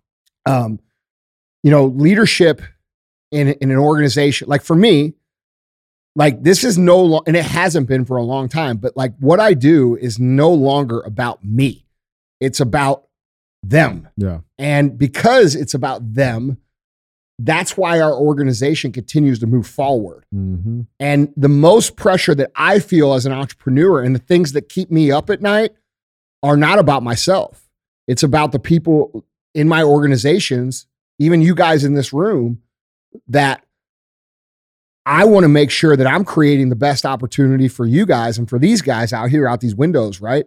Um, 0.44 0.80
you 1.62 1.70
know, 1.70 1.86
leadership 1.86 2.60
in, 3.30 3.48
in 3.48 3.70
an 3.70 3.78
organization, 3.78 4.48
like 4.48 4.62
for 4.62 4.76
me, 4.76 5.14
like 6.16 6.42
this 6.42 6.64
is 6.64 6.78
no 6.78 7.00
long, 7.00 7.22
and 7.26 7.36
it 7.36 7.44
hasn't 7.44 7.88
been 7.88 8.04
for 8.04 8.16
a 8.16 8.22
long 8.22 8.48
time, 8.48 8.76
but 8.76 8.96
like 8.96 9.14
what 9.18 9.40
I 9.40 9.54
do 9.54 9.96
is 9.96 10.18
no 10.18 10.52
longer 10.52 11.00
about 11.00 11.44
me. 11.44 11.86
It's 12.40 12.60
about 12.60 13.06
them. 13.62 14.08
Yeah. 14.16 14.40
And 14.58 14.98
because 14.98 15.54
it's 15.54 15.74
about 15.74 16.14
them, 16.14 16.58
that's 17.38 17.76
why 17.76 18.00
our 18.00 18.14
organization 18.14 18.92
continues 18.92 19.40
to 19.40 19.46
move 19.46 19.66
forward. 19.66 20.24
hmm 20.30 20.82
And 21.00 21.32
the 21.36 21.48
most 21.48 21.96
pressure 21.96 22.34
that 22.36 22.52
I 22.54 22.78
feel 22.78 23.14
as 23.14 23.26
an 23.26 23.32
entrepreneur 23.32 24.02
and 24.02 24.14
the 24.14 24.20
things 24.20 24.52
that 24.52 24.68
keep 24.68 24.90
me 24.90 25.10
up 25.10 25.30
at 25.30 25.42
night 25.42 25.72
are 26.42 26.56
not 26.56 26.78
about 26.78 27.02
myself. 27.02 27.68
It's 28.06 28.22
about 28.22 28.52
the 28.52 28.58
people 28.58 29.24
in 29.54 29.66
my 29.68 29.82
organizations, 29.82 30.86
even 31.18 31.40
you 31.40 31.54
guys 31.54 31.84
in 31.84 31.94
this 31.94 32.12
room, 32.12 32.60
that 33.28 33.63
I 35.06 35.24
want 35.26 35.44
to 35.44 35.48
make 35.48 35.70
sure 35.70 35.96
that 35.96 36.06
I'm 36.06 36.24
creating 36.24 36.70
the 36.70 36.76
best 36.76 37.04
opportunity 37.04 37.68
for 37.68 37.84
you 37.84 38.06
guys 38.06 38.38
and 38.38 38.48
for 38.48 38.58
these 38.58 38.80
guys 38.82 39.12
out 39.12 39.28
here, 39.30 39.46
out 39.46 39.60
these 39.60 39.74
windows, 39.74 40.20
right? 40.20 40.46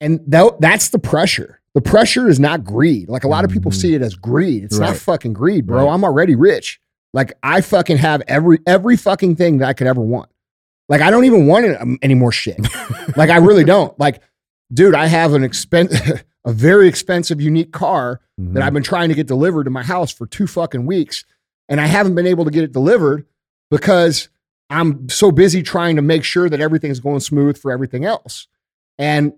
And 0.00 0.20
tho- 0.26 0.56
that's 0.60 0.90
the 0.90 0.98
pressure. 0.98 1.60
The 1.74 1.80
pressure 1.80 2.28
is 2.28 2.40
not 2.40 2.64
greed. 2.64 3.08
Like 3.08 3.24
a 3.24 3.28
lot 3.28 3.44
of 3.44 3.50
people 3.50 3.70
Mhm. 3.70 3.74
see 3.80 3.94
it 3.94 4.02
as 4.02 4.14
greed. 4.14 4.64
It's 4.64 4.78
not 4.78 4.96
fucking 4.96 5.32
greed, 5.34 5.66
bro. 5.66 5.84
Right. 5.86 5.92
I'm 5.94 6.04
already 6.04 6.34
rich. 6.34 6.80
Like 7.12 7.32
I 7.42 7.60
fucking 7.60 7.98
have 7.98 8.22
every 8.28 8.58
every 8.66 8.96
fucking 8.96 9.36
thing 9.36 9.58
that 9.58 9.68
I 9.68 9.72
could 9.72 9.86
ever 9.86 10.00
want. 10.00 10.30
Like 10.88 11.00
I 11.00 11.10
don't 11.10 11.24
even 11.24 11.46
want 11.46 11.66
it, 11.66 11.80
um, 11.80 11.98
any 12.02 12.14
more 12.14 12.32
shit. 12.32 12.58
like 13.16 13.30
I 13.30 13.36
really 13.36 13.64
don't. 13.64 13.98
Like, 14.00 14.20
dude, 14.72 14.94
I 14.94 15.06
have 15.06 15.34
an 15.34 15.44
expense, 15.44 15.94
a 16.44 16.52
very 16.52 16.88
expensive, 16.88 17.40
unique 17.40 17.72
car 17.72 18.20
Mm-hmm. 18.40 18.54
that 18.54 18.62
I've 18.62 18.72
been 18.72 18.82
trying 18.82 19.10
to 19.10 19.14
get 19.14 19.26
delivered 19.26 19.64
to 19.64 19.70
my 19.70 19.82
house 19.82 20.10
for 20.10 20.26
two 20.26 20.46
fucking 20.46 20.86
weeks, 20.86 21.26
and 21.70 21.80
I 21.80 21.86
haven't 21.86 22.14
been 22.14 22.26
able 22.26 22.44
to 22.44 22.50
get 22.50 22.64
it 22.64 22.72
delivered 22.72 23.24
because 23.70 24.28
I'm 24.68 25.08
so 25.08 25.30
busy 25.32 25.62
trying 25.62 25.96
to 25.96 26.02
make 26.02 26.22
sure 26.24 26.50
that 26.50 26.60
everything's 26.60 27.00
going 27.00 27.20
smooth 27.20 27.56
for 27.56 27.72
everything 27.72 28.04
else. 28.04 28.46
And 28.98 29.32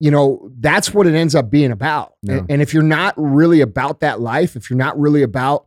you 0.00 0.10
know, 0.10 0.50
that's 0.58 0.92
what 0.92 1.06
it 1.06 1.14
ends 1.14 1.34
up 1.34 1.48
being 1.50 1.70
about. 1.70 2.14
Yeah. 2.22 2.38
And, 2.38 2.50
and 2.50 2.62
if 2.62 2.74
you're 2.74 2.82
not 2.82 3.14
really 3.16 3.60
about 3.62 4.00
that 4.00 4.20
life, 4.20 4.56
if 4.56 4.68
you're 4.68 4.76
not 4.76 4.98
really 4.98 5.22
about 5.22 5.66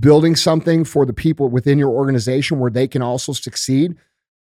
building 0.00 0.34
something 0.34 0.82
for 0.82 1.04
the 1.06 1.12
people 1.12 1.48
within 1.50 1.78
your 1.78 1.90
organization 1.90 2.58
where 2.58 2.70
they 2.70 2.88
can 2.88 3.02
also 3.02 3.32
succeed, 3.32 3.94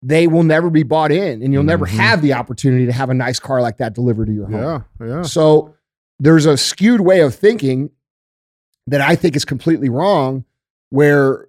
they 0.01 0.27
will 0.27 0.43
never 0.43 0.69
be 0.69 0.83
bought 0.83 1.11
in 1.11 1.41
and 1.41 1.51
you'll 1.51 1.63
never 1.63 1.85
Mhm. 1.87 1.97
have 1.97 2.21
the 2.21 2.33
opportunity 2.33 2.85
to 2.85 2.91
have 2.91 3.09
a 3.09 3.13
nice 3.15 3.39
car 3.39 3.61
like 3.61 3.77
that 3.77 3.93
delivered 3.95 4.27
to 4.27 4.33
your 4.33 4.45
home. 4.45 4.83
Yeah. 5.01 5.07
Yeah. 5.07 5.21
So 5.23 5.73
there's 6.19 6.45
a 6.45 6.55
skewed 6.55 7.01
way 7.01 7.21
of 7.21 7.33
thinking 7.33 7.89
that 8.87 9.01
I 9.01 9.15
think 9.15 9.35
is 9.35 9.43
completely 9.43 9.89
wrong 9.89 10.45
where 10.89 11.47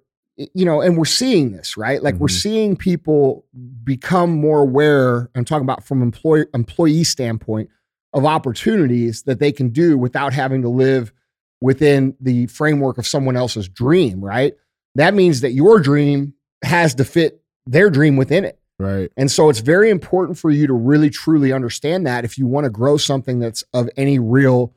you 0.53 0.65
know 0.65 0.81
and 0.81 0.97
we're 0.97 1.05
seeing 1.05 1.51
this, 1.51 1.77
right? 1.77 2.01
Like 2.03 2.15
we're 2.15 2.27
Mhm. 2.27 2.41
seeing 2.41 2.75
people 2.75 3.45
become 3.83 4.31
more 4.31 4.59
aware, 4.59 5.29
I'm 5.35 5.45
talking 5.45 5.65
about 5.65 5.83
from 5.83 6.01
employee 6.01 6.45
employee 6.53 7.03
standpoint 7.03 7.69
of 8.13 8.25
opportunities 8.25 9.23
that 9.23 9.39
they 9.39 9.51
can 9.51 9.69
do 9.69 9.97
without 9.97 10.33
having 10.33 10.61
to 10.61 10.69
live 10.69 11.11
within 11.59 12.15
the 12.21 12.45
framework 12.47 12.97
of 12.99 13.07
someone 13.07 13.35
else's 13.35 13.67
dream, 13.67 14.23
right? 14.23 14.53
That 14.95 15.13
means 15.15 15.41
that 15.41 15.53
your 15.53 15.79
dream 15.79 16.33
has 16.63 16.93
to 16.95 17.03
fit 17.05 17.41
their 17.65 17.89
dream 17.89 18.15
within 18.15 18.45
it. 18.45 18.59
Right. 18.79 19.11
And 19.17 19.31
so 19.31 19.49
it's 19.49 19.59
very 19.59 19.89
important 19.89 20.37
for 20.37 20.51
you 20.51 20.67
to 20.67 20.73
really 20.73 21.09
truly 21.09 21.51
understand 21.51 22.05
that 22.05 22.25
if 22.25 22.37
you 22.37 22.45
want 22.45 22.65
to 22.65 22.69
grow 22.69 22.97
something 22.97 23.39
that's 23.39 23.63
of 23.73 23.89
any 23.97 24.19
real 24.19 24.73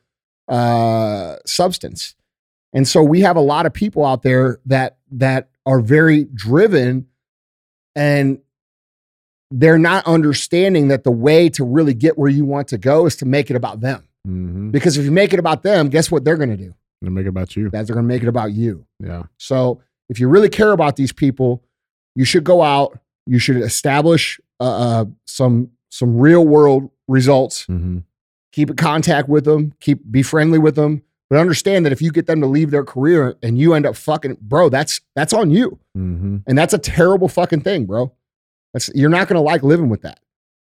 uh, 0.48 1.36
substance. 1.46 2.14
And 2.72 2.86
so 2.86 3.02
we 3.02 3.20
have 3.20 3.36
a 3.36 3.40
lot 3.40 3.66
of 3.66 3.72
people 3.72 4.04
out 4.04 4.22
there 4.22 4.60
that 4.66 4.98
that 5.12 5.50
are 5.66 5.80
very 5.80 6.24
driven 6.24 7.06
and 7.94 8.38
they're 9.50 9.78
not 9.78 10.06
understanding 10.06 10.88
that 10.88 11.04
the 11.04 11.10
way 11.10 11.48
to 11.50 11.64
really 11.64 11.94
get 11.94 12.16
where 12.16 12.30
you 12.30 12.44
want 12.44 12.68
to 12.68 12.78
go 12.78 13.06
is 13.06 13.16
to 13.16 13.26
make 13.26 13.50
it 13.50 13.56
about 13.56 13.80
them. 13.80 14.04
Mm-hmm. 14.26 14.70
Because 14.70 14.96
if 14.96 15.04
you 15.04 15.10
make 15.10 15.32
it 15.32 15.40
about 15.40 15.62
them, 15.62 15.88
guess 15.88 16.10
what 16.10 16.24
they're 16.24 16.36
going 16.36 16.50
to 16.50 16.56
do? 16.56 16.74
And 17.02 17.14
make 17.14 17.26
it 17.26 17.30
about 17.30 17.56
you. 17.56 17.70
That 17.70 17.86
they're 17.86 17.94
going 17.94 18.06
to 18.06 18.14
make 18.14 18.22
it 18.22 18.28
about 18.28 18.52
you. 18.52 18.86
Yeah. 19.00 19.24
So 19.38 19.80
if 20.08 20.20
you 20.20 20.28
really 20.28 20.48
care 20.48 20.72
about 20.72 20.96
these 20.96 21.12
people, 21.12 21.64
you 22.14 22.24
should 22.24 22.44
go 22.44 22.62
out. 22.62 22.98
You 23.26 23.38
should 23.38 23.56
establish 23.56 24.40
uh, 24.60 24.64
uh, 25.00 25.04
some 25.26 25.70
some 25.88 26.18
real 26.18 26.46
world 26.46 26.90
results. 27.08 27.66
Mm-hmm. 27.66 27.98
Keep 28.52 28.70
in 28.70 28.76
contact 28.76 29.28
with 29.28 29.44
them. 29.44 29.72
Keep 29.80 30.10
be 30.10 30.22
friendly 30.22 30.58
with 30.58 30.74
them. 30.74 31.02
But 31.30 31.38
understand 31.38 31.86
that 31.86 31.92
if 31.92 32.02
you 32.02 32.10
get 32.10 32.26
them 32.26 32.40
to 32.40 32.46
leave 32.48 32.72
their 32.72 32.84
career 32.84 33.36
and 33.40 33.56
you 33.56 33.74
end 33.74 33.86
up 33.86 33.94
fucking, 33.96 34.38
bro, 34.40 34.68
that's 34.68 35.00
that's 35.14 35.32
on 35.32 35.50
you, 35.50 35.78
Mm-hmm. 35.96 36.38
and 36.46 36.58
that's 36.58 36.74
a 36.74 36.78
terrible 36.78 37.28
fucking 37.28 37.60
thing, 37.62 37.86
bro. 37.86 38.12
That's 38.74 38.90
you're 38.94 39.08
not 39.10 39.28
gonna 39.28 39.40
like 39.40 39.62
living 39.62 39.88
with 39.88 40.02
that. 40.02 40.18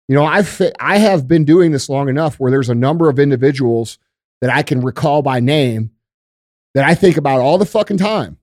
You 0.07 0.15
know, 0.15 0.25
I've 0.25 0.61
I 0.79 0.97
have 0.97 1.27
been 1.27 1.43
doing 1.45 1.71
this 1.71 1.89
long 1.89 2.07
enough 2.09 2.39
where 2.39 2.51
there's 2.51 2.69
a 2.69 2.75
number 2.75 3.09
of 3.09 3.17
individuals 3.19 3.97
that 4.41 4.51
I 4.51 4.61
can 4.63 4.81
recall 4.81 5.21
by 5.23 5.39
name 5.39 5.91
that 6.75 6.83
I 6.85 6.93
think 6.95 7.17
about 7.17 7.39
all 7.39 7.57
the 7.57 7.65
fucking 7.65 7.97
time 7.97 8.37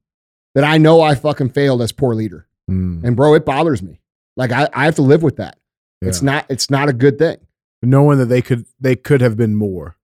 that 0.55 0.64
I 0.64 0.79
know 0.79 1.00
I 1.00 1.14
fucking 1.14 1.50
failed 1.50 1.83
as 1.83 1.93
poor 1.93 2.14
leader. 2.14 2.47
Mm. 2.71 3.05
And 3.05 3.14
bro, 3.17 3.35
it 3.35 3.45
bothers 3.45 3.83
me. 3.83 4.00
Like 4.37 4.50
I, 4.52 4.69
I 4.73 4.85
have 4.87 4.95
to 4.97 5.02
live 5.02 5.23
with 5.23 5.37
that. 5.37 5.59
It's 6.02 6.23
not 6.23 6.47
it's 6.49 6.71
not 6.71 6.88
a 6.88 6.93
good 6.93 7.19
thing. 7.19 7.37
knowing 7.83 8.19
that 8.19 8.26
they 8.26 8.40
could 8.43 8.64
they 8.81 8.97
could 8.97 9.21
have 9.21 9.37
been 9.37 9.55
more, 9.55 9.97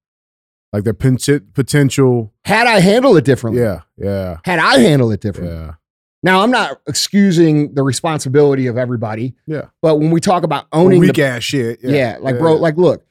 like 0.76 0.84
their 0.84 0.94
potential. 0.94 2.32
Had 2.44 2.66
I 2.66 2.80
handled 2.80 3.16
it 3.16 3.24
differently, 3.24 3.62
Yeah. 3.62 3.80
Yeah. 3.96 4.38
had 4.44 4.58
I 4.58 4.78
handled 4.78 5.12
it 5.12 5.20
differently. 5.20 5.54
Yeah. 5.56 5.74
Now 6.22 6.42
I'm 6.42 6.50
not 6.50 6.80
excusing 6.88 7.74
the 7.74 7.82
responsibility 7.82 8.66
of 8.66 8.76
everybody, 8.76 9.34
Yeah. 9.46 9.66
but 9.82 9.96
when 9.96 10.10
we 10.10 10.20
talk 10.20 10.42
about 10.42 10.66
owning 10.72 11.00
Weak 11.00 11.14
the, 11.14 11.22
ass 11.24 11.42
shit. 11.44 11.80
yeah, 11.82 12.18
like 12.20 12.38
bro, 12.38 12.54
like 12.56 12.76
look, 12.76 13.04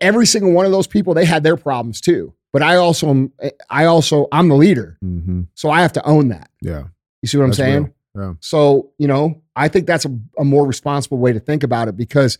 every 0.00 0.26
single 0.26 0.52
one 0.52 0.66
of 0.66 0.72
those 0.72 0.86
people 0.86 1.14
they 1.14 1.24
had 1.24 1.42
their 1.42 1.56
problems 1.56 2.00
too. 2.00 2.34
But 2.52 2.62
I 2.62 2.76
also 2.76 3.08
am 3.10 3.32
I 3.68 3.84
also 3.86 4.26
I'm 4.32 4.48
the 4.48 4.54
leader, 4.56 4.96
Mm-hmm. 5.04 5.42
so 5.54 5.70
I 5.70 5.82
have 5.82 5.92
to 5.94 6.06
own 6.06 6.28
that. 6.28 6.50
Yeah. 6.62 6.84
You 7.22 7.28
see 7.28 7.36
what 7.38 7.46
That's 7.46 7.58
I'm 7.58 7.64
saying? 7.64 7.82
real. 7.82 8.28
Yeah. 8.28 8.32
So, 8.40 8.90
you 8.98 9.08
know, 9.08 9.42
I 9.56 9.68
think 9.68 9.86
that's 9.86 10.04
a, 10.04 10.16
a 10.38 10.44
more 10.44 10.66
responsible 10.66 11.18
way 11.18 11.32
to 11.32 11.40
think 11.40 11.62
about 11.64 11.88
it 11.88 11.96
because 11.96 12.38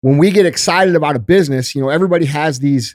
when 0.00 0.16
we 0.18 0.30
get 0.30 0.46
excited 0.46 0.94
about 0.94 1.16
a 1.16 1.18
business, 1.18 1.74
you 1.74 1.82
know, 1.82 1.88
everybody 1.88 2.26
has 2.26 2.60
these 2.60 2.94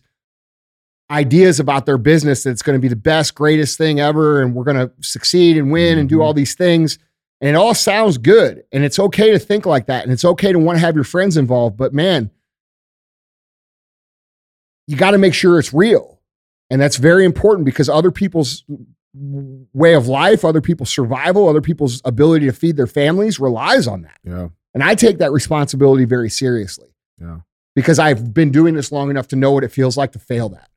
ideas 1.09 1.59
about 1.59 1.85
their 1.85 1.97
business 1.97 2.43
that 2.43 2.51
it's 2.51 2.61
going 2.61 2.75
to 2.77 2.81
be 2.81 2.87
the 2.89 2.95
best, 2.95 3.33
greatest 3.35 3.77
thing 3.77 3.99
ever, 3.99 4.41
and 4.41 4.53
we're 4.53 4.63
going 4.65 4.75
to 4.77 4.91
succeed 5.01 5.57
and 5.57 5.71
win 5.71 5.97
and 5.97 6.09
do 6.09 6.17
Mhm. 6.17 6.23
all 6.23 6.33
these 6.33 6.53
things. 6.55 6.99
And 7.39 7.49
it 7.51 7.55
all 7.55 7.73
sounds 7.73 8.17
good. 8.17 8.63
And 8.71 8.83
it's 8.83 8.99
okay 8.99 9.31
to 9.31 9.39
think 9.39 9.65
like 9.65 9.85
that. 9.87 10.03
And 10.03 10.11
it's 10.11 10.25
okay 10.25 10.51
to 10.51 10.59
want 10.59 10.77
to 10.77 10.85
have 10.85 10.95
your 10.95 11.03
friends 11.03 11.37
involved. 11.37 11.77
But 11.77 11.93
man, 11.93 12.31
you 14.87 14.95
got 14.97 15.11
to 15.11 15.17
make 15.17 15.33
sure 15.33 15.59
it's 15.59 15.73
real. 15.73 16.19
And 16.69 16.81
that's 16.81 16.97
very 16.97 17.25
important 17.25 17.65
because 17.65 17.89
other 17.89 18.11
people's 18.11 18.63
way 19.73 19.93
of 19.93 20.07
life, 20.07 20.43
other 20.43 20.61
people's 20.61 20.89
survival, 20.89 21.47
other 21.47 21.61
people's 21.61 22.01
ability 22.05 22.45
to 22.47 22.51
feed 22.51 22.75
their 22.77 22.87
families 22.87 23.39
relies 23.39 23.87
on 23.87 24.01
that. 24.03 24.17
Yeah. 24.23 24.49
And 24.73 24.83
I 24.83 24.95
take 24.95 25.17
that 25.19 25.31
responsibility 25.31 26.05
very 26.05 26.29
seriously 26.29 26.89
Yeah. 27.19 27.39
because 27.75 27.99
I've 27.99 28.33
been 28.33 28.51
doing 28.51 28.75
this 28.75 28.91
long 28.91 29.09
enough 29.09 29.27
to 29.29 29.35
know 29.35 29.51
what 29.51 29.63
it 29.63 29.71
feels 29.71 29.95
like 29.97 30.11
to 30.11 30.19
fail 30.19 30.49
that. 30.49 30.69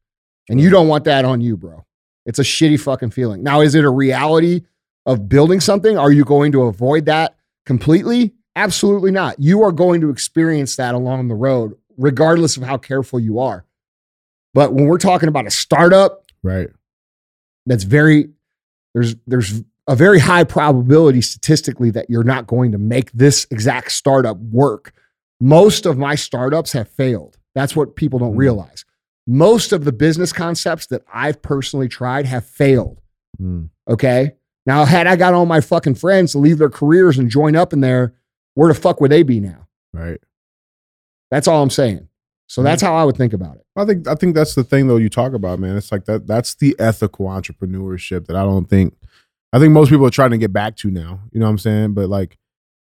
And 0.50 0.60
you 0.60 0.68
don't 0.68 0.88
want 0.88 1.04
that 1.04 1.24
on 1.24 1.40
you, 1.40 1.56
bro. 1.56 1.84
It's 2.26 2.38
a 2.38 2.42
shitty 2.42 2.78
fucking 2.80 3.10
feeling. 3.10 3.42
Now, 3.42 3.60
is 3.60 3.74
it 3.74 3.84
a 3.84 3.90
reality 3.90 4.62
of 5.06 5.28
building 5.28 5.60
something? 5.60 5.96
Are 5.96 6.12
you 6.12 6.24
going 6.24 6.52
to 6.52 6.62
avoid 6.62 7.06
that 7.06 7.36
completely? 7.64 8.34
Absolutely 8.56 9.10
not. 9.12 9.38
You 9.38 9.62
are 9.62 9.72
going 9.72 10.00
to 10.02 10.10
experience 10.10 10.76
that 10.76 10.94
along 10.94 11.28
the 11.28 11.34
road, 11.34 11.74
regardless 11.96 12.56
of 12.56 12.64
how 12.64 12.76
careful 12.76 13.18
you 13.20 13.38
are. 13.38 13.64
But 14.52 14.74
when 14.74 14.86
we're 14.86 14.98
talking 14.98 15.28
about 15.28 15.46
a 15.46 15.50
startup, 15.50 16.24
Right. 16.42 16.68
that's 17.66 17.84
very 17.84 18.30
there's 18.94 19.14
there's 19.28 19.62
a 19.86 19.94
very 19.94 20.18
high 20.18 20.42
probability 20.44 21.20
statistically 21.22 21.90
that 21.90 22.10
you're 22.10 22.24
not 22.24 22.46
going 22.48 22.72
to 22.72 22.78
make 22.78 23.12
this 23.12 23.46
exact 23.50 23.92
startup 23.92 24.36
work. 24.38 24.92
Most 25.40 25.86
of 25.86 25.96
my 25.96 26.16
startups 26.16 26.72
have 26.72 26.88
failed. 26.88 27.38
That's 27.54 27.74
what 27.76 27.94
people 27.96 28.18
don't 28.18 28.34
Mhm. 28.34 28.38
realize. 28.38 28.84
Most 29.30 29.72
of 29.72 29.84
the 29.84 29.92
business 29.92 30.32
concepts 30.32 30.86
that 30.86 31.02
I've 31.12 31.40
personally 31.40 31.88
tried 31.88 32.26
have 32.26 32.44
failed. 32.44 33.00
Mm. 33.40 33.70
Okay. 33.88 34.32
Now, 34.66 34.84
had 34.84 35.06
I 35.06 35.14
got 35.14 35.34
all 35.34 35.46
my 35.46 35.60
fucking 35.60 35.94
friends 35.94 36.32
to 36.32 36.38
leave 36.38 36.58
their 36.58 36.68
careers 36.68 37.16
and 37.16 37.30
join 37.30 37.54
up 37.54 37.72
in 37.72 37.80
there, 37.80 38.14
where 38.54 38.72
the 38.72 38.78
fuck 38.78 39.00
would 39.00 39.12
they 39.12 39.22
be 39.22 39.38
now? 39.38 39.68
Right. 39.92 40.20
That's 41.30 41.46
all 41.46 41.62
I'm 41.62 41.70
saying. 41.70 42.08
So 42.48 42.64
that's 42.64 42.82
how 42.82 42.96
I 42.96 43.04
would 43.04 43.16
think 43.16 43.32
about 43.32 43.58
it. 43.58 43.66
I 43.76 43.84
think 43.84 44.08
I 44.08 44.16
think 44.16 44.34
that's 44.34 44.56
the 44.56 44.64
thing 44.64 44.88
though 44.88 44.96
you 44.96 45.08
talk 45.08 45.34
about, 45.34 45.60
man. 45.60 45.76
It's 45.76 45.92
like 45.92 46.06
that 46.06 46.26
that's 46.26 46.56
the 46.56 46.74
ethical 46.80 47.26
entrepreneurship 47.26 48.26
that 48.26 48.34
I 48.34 48.42
don't 48.42 48.68
think 48.68 48.96
I 49.52 49.60
think 49.60 49.72
most 49.72 49.88
people 49.88 50.04
are 50.04 50.10
trying 50.10 50.32
to 50.32 50.38
get 50.38 50.52
back 50.52 50.74
to 50.78 50.90
now. 50.90 51.20
You 51.30 51.38
know 51.38 51.46
what 51.46 51.50
I'm 51.50 51.58
saying? 51.58 51.94
But 51.94 52.08
like 52.08 52.38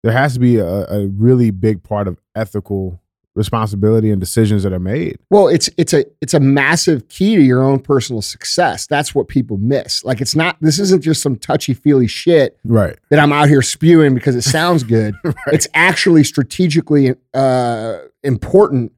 there 0.02 0.12
has 0.12 0.34
to 0.34 0.40
be 0.40 0.58
a, 0.58 0.66
a 0.66 1.06
really 1.06 1.50
big 1.50 1.82
part 1.82 2.06
of 2.06 2.20
ethical 2.34 3.00
responsibility 3.36 4.10
and 4.10 4.18
decisions 4.18 4.62
that 4.64 4.72
are 4.72 4.80
made. 4.80 5.18
Well, 5.30 5.46
it's 5.46 5.70
it's 5.76 5.92
a 5.92 6.04
it's 6.20 6.34
a 6.34 6.40
massive 6.40 7.08
key 7.08 7.36
to 7.36 7.42
your 7.42 7.62
own 7.62 7.78
personal 7.78 8.22
success. 8.22 8.86
That's 8.86 9.14
what 9.14 9.28
people 9.28 9.58
miss. 9.58 10.02
Like 10.04 10.20
it's 10.20 10.34
not 10.34 10.56
this 10.60 10.78
isn't 10.80 11.02
just 11.02 11.22
some 11.22 11.36
touchy-feely 11.36 12.08
shit 12.08 12.58
Right. 12.64 12.98
that 13.10 13.18
I'm 13.20 13.32
out 13.32 13.48
here 13.48 13.62
spewing 13.62 14.14
because 14.14 14.34
it 14.34 14.42
sounds 14.42 14.82
good. 14.82 15.14
It's 15.52 15.68
actually 15.74 16.24
strategically 16.24 17.14
uh, 17.34 17.98
important 18.24 18.92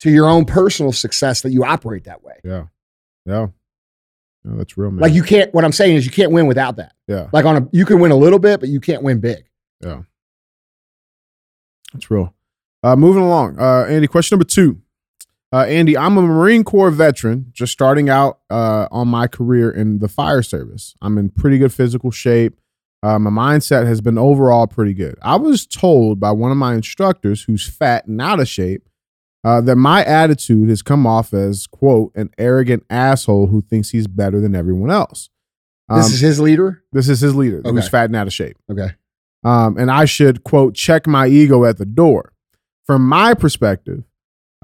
to 0.00 0.10
your 0.10 0.28
own 0.28 0.44
personal 0.44 0.92
success 0.92 1.40
that 1.40 1.50
you 1.50 1.64
operate 1.64 2.04
that 2.04 2.22
way. 2.22 2.34
Yeah. 2.44 2.66
Yeah. 3.26 3.46
No, 4.44 4.56
that's 4.58 4.76
real, 4.76 4.90
man. 4.90 5.00
Like 5.00 5.12
you 5.14 5.22
can't 5.22 5.52
what 5.54 5.64
I'm 5.64 5.72
saying 5.72 5.96
is 5.96 6.04
you 6.04 6.12
can't 6.12 6.30
win 6.32 6.46
without 6.46 6.76
that. 6.76 6.92
yeah. 7.08 7.28
Like 7.32 7.44
on 7.46 7.56
a 7.56 7.68
you 7.72 7.84
can 7.86 8.00
win 8.00 8.10
a 8.12 8.16
little 8.16 8.38
bit, 8.38 8.60
but 8.60 8.68
you 8.68 8.80
can't 8.80 9.02
win 9.02 9.18
big. 9.20 9.44
Yeah. 9.80 10.02
That's 11.92 12.10
real. 12.10 12.34
Uh, 12.82 12.96
moving 12.96 13.22
along, 13.22 13.58
uh, 13.60 13.84
Andy. 13.88 14.06
Question 14.08 14.36
number 14.36 14.44
two. 14.48 14.80
Uh, 15.52 15.64
Andy, 15.68 15.96
I'm 15.98 16.16
a 16.16 16.22
Marine 16.22 16.64
Corps 16.64 16.90
veteran, 16.90 17.46
just 17.52 17.72
starting 17.72 18.08
out 18.08 18.40
uh, 18.50 18.88
on 18.90 19.08
my 19.08 19.26
career 19.26 19.70
in 19.70 19.98
the 19.98 20.08
fire 20.08 20.42
service. 20.42 20.94
I'm 21.02 21.18
in 21.18 21.28
pretty 21.28 21.58
good 21.58 21.72
physical 21.72 22.10
shape. 22.10 22.58
Uh, 23.02 23.18
my 23.18 23.30
mindset 23.30 23.86
has 23.86 24.00
been 24.00 24.16
overall 24.16 24.66
pretty 24.66 24.94
good. 24.94 25.16
I 25.22 25.36
was 25.36 25.66
told 25.66 26.18
by 26.20 26.30
one 26.32 26.50
of 26.50 26.56
my 26.56 26.74
instructors, 26.74 27.42
who's 27.42 27.68
fat 27.68 28.06
and 28.06 28.20
out 28.20 28.40
of 28.40 28.48
shape, 28.48 28.88
uh, 29.44 29.60
that 29.60 29.76
my 29.76 30.04
attitude 30.04 30.68
has 30.70 30.82
come 30.82 31.06
off 31.06 31.34
as 31.34 31.66
quote 31.66 32.12
an 32.14 32.30
arrogant 32.38 32.84
asshole 32.88 33.48
who 33.48 33.60
thinks 33.60 33.90
he's 33.90 34.06
better 34.06 34.40
than 34.40 34.54
everyone 34.54 34.90
else. 34.90 35.28
Um, 35.88 35.98
This 35.98 36.12
is 36.14 36.20
his 36.20 36.40
leader. 36.40 36.82
this 36.92 37.08
is 37.08 37.20
his 37.20 37.34
leader, 37.34 37.60
who's 37.64 37.88
fat 37.88 38.04
and 38.06 38.16
out 38.16 38.26
of 38.28 38.32
shape 38.32 38.56
Okay. 38.70 38.94
um, 39.44 39.76
and 39.76 39.90
I 39.90 40.04
should 40.06 40.44
quote 40.44 40.74
check 40.74 41.06
my 41.06 41.26
ego 41.26 41.64
at 41.64 41.76
the 41.78 41.84
door. 41.84 42.32
From 42.86 43.06
my 43.08 43.34
perspective, 43.34 44.04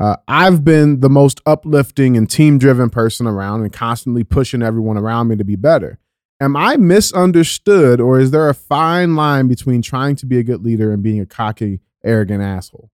uh, 0.01 0.17
I've 0.27 0.65
been 0.65 1.01
the 1.01 1.09
most 1.11 1.41
uplifting 1.47 2.17
and 2.17 2.29
team 2.29 2.59
driven 2.59 2.91
person 2.91 3.27
around, 3.27 3.63
and 3.63 3.73
constantly 3.73 4.25
pushing 4.25 4.63
everyone 4.63 4.97
around 4.97 5.29
me 5.29 5.37
to 5.37 5.45
be 5.45 5.57
better. 5.57 5.99
Am 6.41 6.57
I 6.57 6.77
misunderstood, 6.77 8.01
or 8.01 8.21
is 8.21 8.31
there 8.31 8.49
a 8.49 8.55
fine 8.55 9.17
line 9.17 9.49
between 9.49 9.83
trying 9.83 10.15
to 10.17 10.27
be 10.27 10.39
a 10.39 10.45
good 10.45 10.63
leader 10.65 10.93
and 10.93 11.03
being 11.03 11.21
a 11.21 11.27
cocky, 11.27 11.81
arrogant 12.05 12.43
asshole? 12.43 12.91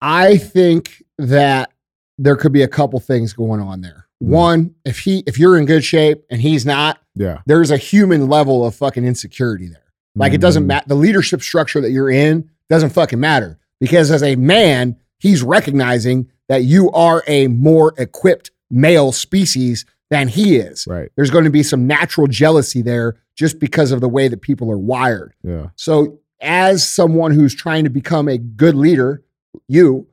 I 0.00 0.36
think 0.38 1.02
that 1.18 1.72
there 2.18 2.34
could 2.36 2.52
be 2.52 2.62
a 2.62 2.68
couple 2.68 2.98
things 2.98 3.32
going 3.32 3.60
on 3.60 3.80
there. 3.80 4.06
Mhm. 4.22 4.26
One, 4.28 4.74
if 4.84 4.98
he 5.00 5.22
if 5.26 5.38
you're 5.38 5.56
in 5.56 5.66
good 5.66 5.84
shape 5.84 6.24
and 6.30 6.40
he's 6.40 6.66
not, 6.66 6.98
Yeah, 7.14 7.38
there's 7.46 7.70
a 7.70 7.76
human 7.76 8.28
level 8.28 8.64
of 8.64 8.74
fucking 8.74 9.04
insecurity 9.04 9.68
there. 9.68 9.78
Like 10.16 10.32
it 10.32 10.40
doesn't 10.40 10.64
Mhm. 10.64 10.66
matter. 10.66 10.84
The 10.88 10.94
leadership 10.96 11.42
structure 11.42 11.80
that 11.80 11.90
you're 11.92 12.10
in 12.10 12.48
doesn't 12.72 12.90
fucking 12.90 13.20
matter 13.20 13.58
because 13.80 14.10
as 14.10 14.22
a 14.22 14.34
man, 14.36 14.96
he's 15.18 15.42
recognizing 15.42 16.30
that 16.48 16.64
you 16.64 16.90
are 16.92 17.22
a 17.26 17.46
more 17.48 17.92
equipped 17.98 18.50
male 18.70 19.12
species 19.12 19.84
than 20.10 20.26
he 20.28 20.56
is. 20.56 20.86
Right. 20.86 21.10
There's 21.14 21.30
going 21.30 21.44
to 21.44 21.50
be 21.50 21.62
some 21.62 21.86
natural 21.86 22.26
jealousy 22.28 22.80
there 22.80 23.16
just 23.36 23.58
because 23.58 23.92
of 23.92 24.00
the 24.00 24.08
way 24.08 24.26
that 24.28 24.40
people 24.40 24.70
are 24.70 24.78
wired. 24.78 25.34
Yeah. 25.44 25.68
So, 25.76 26.18
as 26.40 26.86
someone 26.88 27.32
who's 27.32 27.54
trying 27.54 27.84
to 27.84 27.90
become 27.90 28.26
a 28.26 28.38
good 28.38 28.74
leader, 28.74 29.22
you 29.68 30.06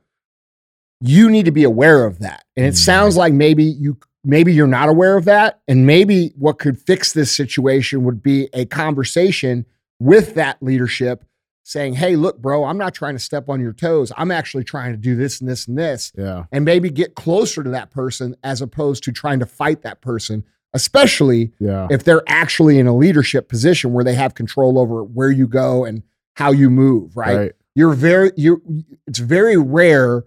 you 1.00 1.30
need 1.30 1.46
to 1.46 1.50
be 1.50 1.64
aware 1.64 2.04
of 2.04 2.18
that. 2.18 2.44
And 2.58 2.66
it 2.66 2.74
Mhm. 2.74 2.84
sounds 2.84 3.16
like 3.16 3.32
maybe 3.32 3.64
you 3.64 3.96
maybe 4.22 4.52
you're 4.52 4.66
not 4.66 4.90
aware 4.90 5.16
of 5.16 5.24
that 5.24 5.60
and 5.66 5.86
maybe 5.86 6.34
what 6.36 6.58
could 6.58 6.76
fix 6.78 7.14
this 7.14 7.32
situation 7.32 8.04
would 8.04 8.22
be 8.22 8.50
a 8.52 8.66
conversation 8.66 9.64
with 9.98 10.34
that 10.34 10.62
leadership 10.62 11.24
saying, 11.62 11.94
"Hey, 11.94 12.16
look, 12.16 12.40
bro, 12.40 12.64
I'm 12.64 12.78
not 12.78 12.94
trying 12.94 13.14
to 13.14 13.18
step 13.20 13.48
on 13.48 13.60
your 13.60 13.72
toes. 13.72 14.12
I'm 14.16 14.30
actually 14.30 14.64
trying 14.64 14.92
to 14.92 14.98
do 14.98 15.14
this 15.16 15.40
and 15.40 15.48
this 15.48 15.66
and 15.68 15.76
this." 15.78 16.12
Yeah. 16.16 16.44
And 16.52 16.64
maybe 16.64 16.90
get 16.90 17.14
closer 17.14 17.62
to 17.62 17.70
that 17.70 17.90
person 17.90 18.34
as 18.42 18.60
opposed 18.60 19.04
to 19.04 19.12
trying 19.12 19.38
to 19.40 19.46
fight 19.46 19.82
that 19.82 20.00
person 20.00 20.44
especially 20.72 21.52
Yeah. 21.58 21.88
if 21.90 22.04
they're 22.04 22.22
actually 22.28 22.78
in 22.78 22.86
a 22.86 22.96
leadership 22.96 23.48
position 23.48 23.92
where 23.92 24.04
they 24.04 24.14
have 24.14 24.34
control 24.34 24.78
over 24.78 25.02
where 25.02 25.30
you 25.30 25.48
go 25.48 25.84
and 25.84 26.04
how 26.36 26.52
you 26.52 26.70
move, 26.70 27.16
right? 27.16 27.36
Right. 27.36 27.52
You're 27.74 27.92
very 27.94 28.30
you 28.36 28.62
it's 29.06 29.18
very 29.18 29.56
rare 29.56 30.22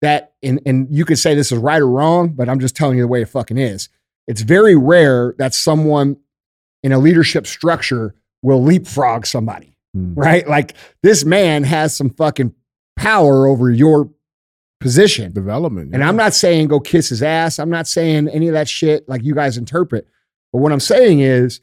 that 0.00 0.34
and 0.42 0.60
and 0.64 0.86
you 0.88 1.04
could 1.04 1.18
say 1.18 1.34
this 1.34 1.50
is 1.50 1.58
right 1.58 1.82
or 1.82 1.88
wrong, 1.88 2.28
but 2.28 2.48
I'm 2.48 2.60
just 2.60 2.76
telling 2.76 2.96
you 2.96 3.02
the 3.02 3.08
way 3.08 3.22
it 3.22 3.28
fucking 3.28 3.58
is. 3.58 3.88
It's 4.28 4.42
very 4.42 4.76
rare 4.76 5.34
that 5.38 5.52
someone 5.54 6.16
in 6.84 6.92
a 6.92 6.98
leadership 6.98 7.46
structure 7.46 8.14
will 8.40 8.62
leapfrog 8.62 9.26
somebody, 9.26 9.74
Mm. 9.96 10.14
right? 10.16 10.46
Like 10.48 10.74
this 11.02 11.24
man 11.24 11.64
has 11.64 11.96
some 11.96 12.10
fucking 12.10 12.54
power 12.96 13.46
over 13.46 13.70
your 13.70 14.10
position. 14.80 15.32
Development. 15.32 15.92
And 15.92 16.02
yeah. 16.02 16.08
I'm 16.08 16.16
not 16.16 16.34
saying 16.34 16.68
go 16.68 16.80
kiss 16.80 17.08
his 17.08 17.22
ass. 17.22 17.58
I'm 17.58 17.70
not 17.70 17.86
saying 17.86 18.28
any 18.28 18.48
of 18.48 18.54
that 18.54 18.68
shit 18.68 19.08
like 19.08 19.24
you 19.24 19.34
guys 19.34 19.56
interpret. 19.56 20.06
But 20.52 20.58
what 20.60 20.72
I'm 20.72 20.80
saying 20.80 21.20
is 21.20 21.60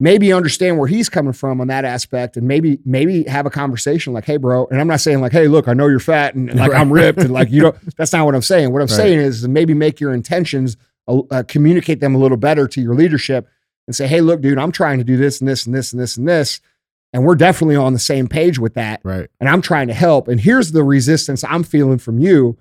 maybe 0.00 0.32
understand 0.32 0.78
where 0.78 0.86
he's 0.86 1.08
coming 1.08 1.32
from 1.32 1.60
on 1.60 1.66
that 1.68 1.84
aspect 1.84 2.36
and 2.36 2.46
maybe 2.46 2.78
maybe 2.84 3.24
have 3.24 3.46
a 3.46 3.50
conversation 3.50 4.12
like, 4.12 4.24
hey, 4.24 4.36
bro. 4.36 4.66
And 4.66 4.80
I'm 4.80 4.86
not 4.86 5.00
saying 5.00 5.20
like, 5.20 5.32
hey, 5.32 5.48
look, 5.48 5.66
I 5.66 5.72
know 5.72 5.86
you're 5.88 5.98
fat 5.98 6.34
and, 6.34 6.50
and, 6.50 6.58
like 6.58 6.72
I'm 6.72 6.92
ripped 6.92 7.18
and 7.18 7.30
like 7.30 7.50
you 7.50 7.62
don't 7.62 7.76
that's 7.96 8.12
not 8.12 8.24
what 8.26 8.34
I'm 8.34 8.42
saying. 8.42 8.72
What 8.72 8.82
I'm 8.82 8.88
Right. 8.88 8.96
saying 8.96 9.18
is 9.18 9.46
maybe 9.48 9.74
make 9.74 10.00
your 10.00 10.12
intentions 10.12 10.76
uh, 11.08 11.20
uh, 11.30 11.42
communicate 11.48 12.00
them 12.00 12.14
a 12.14 12.18
little 12.18 12.36
better 12.36 12.68
to 12.68 12.80
your 12.80 12.94
leadership 12.94 13.48
and 13.86 13.96
say, 13.96 14.06
hey, 14.06 14.20
look, 14.20 14.40
dude, 14.40 14.58
I'm 14.58 14.72
trying 14.72 14.98
to 14.98 15.04
do 15.04 15.16
this 15.16 15.40
and 15.40 15.48
this 15.48 15.64
and 15.64 15.74
this 15.74 15.92
and 15.92 16.00
this 16.02 16.16
and 16.16 16.28
this. 16.28 16.60
And 17.12 17.24
we're 17.24 17.36
definitely 17.36 17.76
on 17.76 17.94
the 17.94 17.98
same 17.98 18.28
page 18.28 18.58
with 18.58 18.74
that 18.74 19.00
Right. 19.02 19.28
and 19.40 19.48
I'm 19.48 19.62
trying 19.62 19.88
to 19.88 19.94
help. 19.94 20.28
And 20.28 20.38
here's 20.40 20.72
the 20.72 20.84
resistance 20.84 21.42
I'm 21.42 21.62
feeling 21.62 21.98
from 21.98 22.18
you. 22.18 22.58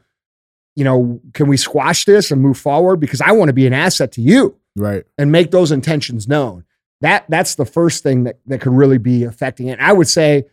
You 0.76 0.84
know, 0.86 1.20
can 1.34 1.48
we 1.48 1.58
squash 1.58 2.06
this 2.06 2.32
and 2.32 2.42
move 2.42 2.58
forward? 2.58 2.98
Because 3.00 3.20
I 3.20 3.32
want 3.34 3.50
to 3.50 3.54
be 3.54 3.68
an 3.68 3.74
asset 3.74 4.12
to 4.14 4.22
you 4.22 4.56
Right. 4.76 5.04
and 5.18 5.32
make 5.32 5.52
those 5.52 5.72
intentions 5.72 6.28
known. 6.28 6.64
That 7.02 7.26
that's 7.30 7.56
the 7.56 7.66
first 7.66 8.04
thing 8.04 8.24
that, 8.24 8.40
that 8.46 8.62
could 8.62 8.74
really 8.74 8.98
be 8.98 9.24
affecting 9.24 9.68
it. 9.68 9.74
And 9.74 9.82
I 9.82 9.92
would 9.94 10.08
say 10.08 10.46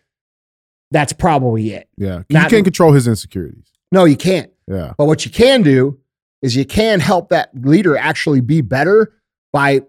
that's 0.91 1.13
probably 1.13 1.73
it. 1.73 1.89
Yeah. 1.97 2.23
You 2.29 2.39
can't 2.41 2.65
control 2.65 2.93
his 2.93 3.07
insecurities. 3.07 3.67
No, 3.93 4.05
you 4.05 4.17
can't. 4.17 4.51
Yeah. 4.67 4.93
But 4.99 5.07
what 5.07 5.25
you 5.25 5.31
can 5.31 5.63
do 5.63 5.99
is 6.43 6.57
you 6.57 6.65
can 6.65 7.01
help 7.01 7.29
that 7.31 7.51
leader 7.55 7.97
actually 7.97 8.41
be 8.41 8.61
better 8.61 9.13
by 9.53 9.83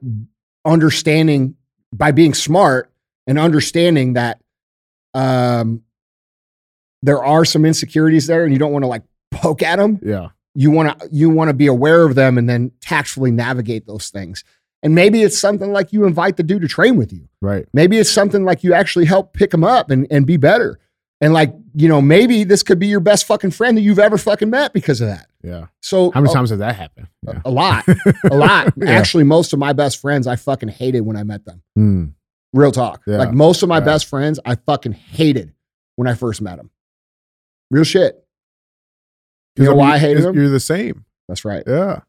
understanding, 0.63 1.55
by 1.93 2.11
being 2.11 2.33
smart 2.33 2.91
and 3.27 3.39
understanding 3.39 4.13
that 4.13 4.39
um, 5.13 5.81
there 7.01 7.23
are 7.23 7.45
some 7.45 7.65
insecurities 7.65 8.27
there, 8.27 8.43
and 8.43 8.53
you 8.53 8.59
don't 8.59 8.71
want 8.71 8.83
to 8.83 8.87
like 8.87 9.03
poke 9.31 9.61
at 9.61 9.77
them. 9.77 9.99
Yeah. 10.03 10.29
You 10.55 10.71
want 10.71 10.99
to 10.99 11.09
you 11.11 11.29
want 11.29 11.49
to 11.49 11.53
be 11.53 11.67
aware 11.67 12.05
of 12.05 12.15
them 12.15 12.37
and 12.37 12.47
then 12.49 12.71
tactfully 12.81 13.31
navigate 13.31 13.85
those 13.87 14.09
things. 14.09 14.43
And 14.83 14.93
maybe 14.95 15.21
it's 15.23 15.37
something 15.37 15.73
like 15.73 15.91
you 15.91 16.05
invite 16.05 16.37
the 16.37 16.43
dude 16.43 16.61
to 16.61 16.67
train 16.67 16.95
with 16.95 17.11
you. 17.11 17.27
Right. 17.41 17.65
Maybe 17.73 17.97
it's 17.97 18.09
something 18.09 18.45
like 18.45 18.63
you 18.63 18.73
actually 18.73 19.05
help 19.05 19.33
pick 19.33 19.53
him 19.53 19.63
up 19.63 19.89
and, 19.89 20.05
and 20.11 20.25
be 20.27 20.37
better. 20.37 20.79
And 21.21 21.33
like, 21.33 21.53
you 21.73 21.87
know, 21.89 22.01
maybe 22.01 22.43
this 22.43 22.61
could 22.61 22.77
be 22.77 22.87
your 22.87 22.99
best 22.99 23.25
fucking 23.25 23.51
friend 23.51 23.75
that 23.77 23.81
you've 23.81 23.99
ever 23.99 24.17
fucking 24.17 24.49
met 24.49 24.73
because 24.73 25.01
of 25.01 25.07
that. 25.07 25.27
Yeah. 25.43 25.67
So 25.81 26.11
How 26.11 26.21
many 26.21 26.31
a- 26.31 26.35
times 26.35 26.51
has 26.51 26.59
that 26.59 26.75
happened? 26.75 27.07
Yeah. 27.25 27.41
A 27.43 27.49
lot. 27.51 27.83
A 28.31 28.35
lot. 28.35 28.73
Yeah. 28.77 28.91
Actually, 28.91 29.23
most 29.23 29.53
of 29.53 29.59
my 29.59 29.73
best 29.73 29.99
friends 29.99 30.27
I 30.27 30.35
fucking 30.35 30.69
hated 30.69 31.01
when 31.01 31.15
I 31.17 31.23
met 31.23 31.45
them. 31.45 31.63
Hmm. 31.75 32.05
Real 32.55 32.71
talk. 32.71 33.01
Yeah. 33.05 33.17
Like 33.17 33.33
most 33.33 33.61
of 33.63 33.69
my 33.69 33.77
Yeah. 33.77 33.85
best 33.85 34.05
friends 34.07 34.39
I 34.45 34.55
fucking 34.55 34.93
hated 34.93 35.53
when 35.97 36.07
I 36.07 36.13
first 36.15 36.41
met 36.41 36.57
them. 36.57 36.71
Real 37.69 37.83
shit. 37.83 38.25
You 39.57 39.65
know 39.65 39.71
mean, 39.71 39.79
why 39.79 39.93
I 39.93 39.97
hated 39.99 40.23
them? 40.23 40.35
You're 40.35 40.49
the 40.49 40.59
same. 40.59 41.05
That's 41.27 41.45
right. 41.45 41.63
Yeah. 41.67 42.01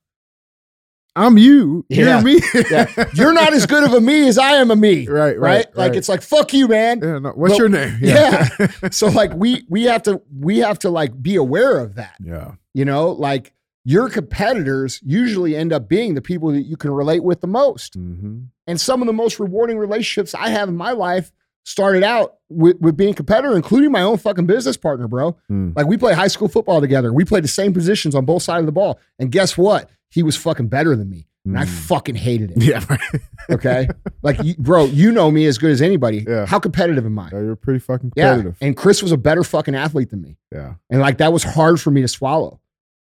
I'm 1.15 1.39
you. 1.39 1.87
Yeah. 1.89 2.21
You're 2.21 2.23
me. 2.23 2.41
Yeah. 2.71 2.87
You're 3.15 3.33
not 3.33 3.55
as 3.55 3.65
good 3.65 3.85
of 3.85 3.93
a 3.95 4.01
me 4.01 4.29
as 4.29 4.37
I 4.37 4.53
am 4.57 4.71
a 4.71 4.77
me. 4.77 5.09
right, 5.09 5.31
right, 5.31 5.39
Right? 5.39 5.67
Like 5.77 5.89
right. 5.91 5.97
it's 5.97 6.09
like 6.09 6.21
fuck 6.23 6.53
you, 6.53 6.69
man. 6.69 7.01
Yeah, 7.03 7.19
no, 7.21 7.31
what's 7.31 7.53
But- 7.55 7.59
your 7.59 7.69
name? 7.69 7.99
Yeah. 8.03 8.49
So 8.93 9.07
like 9.09 9.33
we 9.33 9.65
we 9.69 9.85
have 9.85 10.03
to 10.05 10.21
we 10.39 10.59
have 10.59 10.79
to 10.81 10.91
like 10.91 11.21
be 11.23 11.37
aware 11.37 11.79
of 11.79 11.95
that. 11.95 12.17
yeah. 12.23 12.53
You 12.75 12.85
know, 12.85 13.11
like 13.13 13.53
your 13.89 14.09
competitors 14.09 15.01
usually 15.05 15.55
end 15.55 15.73
up 15.73 15.89
being 15.89 16.15
the 16.15 16.21
people 16.21 16.51
that 16.51 16.63
you 16.63 16.77
can 16.77 16.91
relate 16.91 17.23
with 17.23 17.41
the 17.41 17.47
most. 17.47 17.95
hmm 17.95 18.41
And 18.67 18.81
some 18.81 19.01
of 19.01 19.07
the 19.07 19.13
most 19.13 19.39
rewarding 19.39 19.79
relationships 19.79 20.35
I 20.35 20.49
have 20.49 20.69
in 20.69 20.77
my 20.77 20.91
life 20.91 21.31
started 21.65 22.03
out 22.03 22.35
with, 22.49 22.77
with 22.81 22.97
being 22.97 23.13
a 23.13 23.15
competitor, 23.15 23.55
including 23.55 23.93
my 23.93 24.03
own 24.03 24.19
fucking 24.19 24.47
business 24.47 24.77
partner, 24.77 25.07
bro. 25.09 25.37
Mm. 25.51 25.75
Like 25.77 25.87
we 25.87 25.97
played 25.97 26.17
high 26.17 26.27
school 26.29 26.49
football 26.49 26.81
together. 26.81 27.13
We 27.13 27.25
played 27.25 27.45
the 27.45 27.49
same 27.49 27.73
positions 27.73 28.15
on 28.17 28.25
both 28.25 28.43
sides 28.43 28.61
of 28.61 28.67
the 28.67 28.73
ball. 28.73 28.99
And 29.21 29.31
guess 29.33 29.57
what? 29.57 29.89
He 30.11 30.23
was 30.25 30.37
fucking 30.37 30.67
better 30.69 30.95
than 30.97 31.09
me. 31.09 31.29
And 31.45 31.57
I 31.57 31.65
Mm. 31.65 31.69
fucking 31.69 32.17
hated 32.17 32.51
it. 32.53 32.57
Yeah, 32.63 32.85
right. 32.91 33.21
Okay. 33.51 33.89
like, 34.23 34.43
you, 34.43 34.55
bro, 34.59 34.87
you 34.87 35.13
know 35.13 35.31
me 35.31 35.47
as 35.47 35.59
good 35.59 35.71
as 35.71 35.81
anybody. 35.81 36.25
Yeah. 36.29 36.45
How 36.47 36.59
competitive 36.59 37.07
am 37.07 37.17
I? 37.21 37.31
Yeah, 37.33 37.41
you're 37.41 37.57
pretty 37.57 37.79
fucking 37.79 38.11
competitive. 38.11 38.57
Yeah. 38.61 38.67
And 38.67 38.77
Chris 38.77 39.01
was 39.01 39.13
a 39.13 39.17
better 39.17 39.45
fucking 39.45 39.77
athlete 39.77 40.11
than 40.11 40.23
me. 40.23 40.39
Yeah. 40.53 40.75
And 40.91 41.01
like 41.01 41.19
that 41.19 41.33
was 41.33 41.45
hard 41.45 41.81
for 41.81 41.93
me 41.93 42.01
to 42.03 42.09
swallow. 42.09 42.61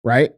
Right. 0.05 0.33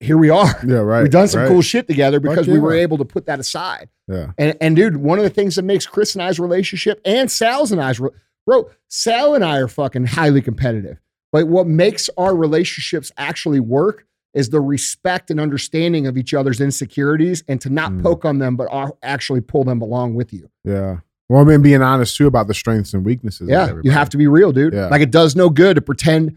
Here 0.00 0.16
we 0.16 0.30
are. 0.30 0.58
Yeah, 0.66 0.76
right. 0.78 1.02
We've 1.02 1.10
done 1.10 1.28
some 1.28 1.42
right. 1.42 1.48
cool 1.48 1.62
shit 1.62 1.86
together 1.86 2.20
because 2.20 2.48
we 2.48 2.58
were 2.58 2.74
able 2.74 2.98
to 2.98 3.04
put 3.04 3.26
that 3.26 3.38
aside. 3.38 3.88
Yeah. 4.08 4.32
And, 4.38 4.56
and 4.60 4.74
dude, 4.74 4.96
one 4.96 5.18
of 5.18 5.24
the 5.24 5.30
things 5.30 5.56
that 5.56 5.62
makes 5.62 5.86
Chris 5.86 6.14
and 6.14 6.22
I's 6.22 6.40
relationship 6.40 7.00
and 7.04 7.30
Sal's 7.30 7.70
and 7.70 7.80
I's, 7.80 8.00
bro, 8.46 8.70
Sal 8.88 9.34
and 9.34 9.44
I 9.44 9.58
are 9.58 9.68
fucking 9.68 10.06
highly 10.06 10.40
competitive. 10.42 10.98
But 11.32 11.46
what 11.48 11.66
makes 11.66 12.08
our 12.16 12.34
relationships 12.34 13.12
actually 13.16 13.60
work 13.60 14.06
is 14.32 14.50
the 14.50 14.60
respect 14.60 15.30
and 15.30 15.38
understanding 15.38 16.06
of 16.06 16.16
each 16.16 16.32
other's 16.34 16.60
insecurities 16.60 17.44
and 17.46 17.60
to 17.60 17.68
not 17.68 17.92
Mm. 17.92 18.02
poke 18.02 18.24
on 18.24 18.38
them, 18.38 18.56
but 18.56 18.68
actually 19.02 19.40
pull 19.40 19.64
them 19.64 19.82
along 19.82 20.14
with 20.14 20.32
you. 20.32 20.48
Yeah. 20.64 20.98
Well, 21.28 21.40
I 21.42 21.44
mean, 21.44 21.62
being 21.62 21.82
honest 21.82 22.16
too 22.16 22.26
about 22.26 22.46
the 22.48 22.54
strengths 22.54 22.94
and 22.94 23.04
weaknesses. 23.04 23.48
Yeah. 23.48 23.74
You 23.82 23.90
have 23.90 24.08
to 24.10 24.16
be 24.16 24.26
real, 24.26 24.50
dude. 24.50 24.72
Yeah. 24.72 24.86
Like 24.86 25.02
it 25.02 25.10
does 25.10 25.36
no 25.36 25.50
good 25.50 25.76
to 25.76 25.82
pretend 25.82 26.36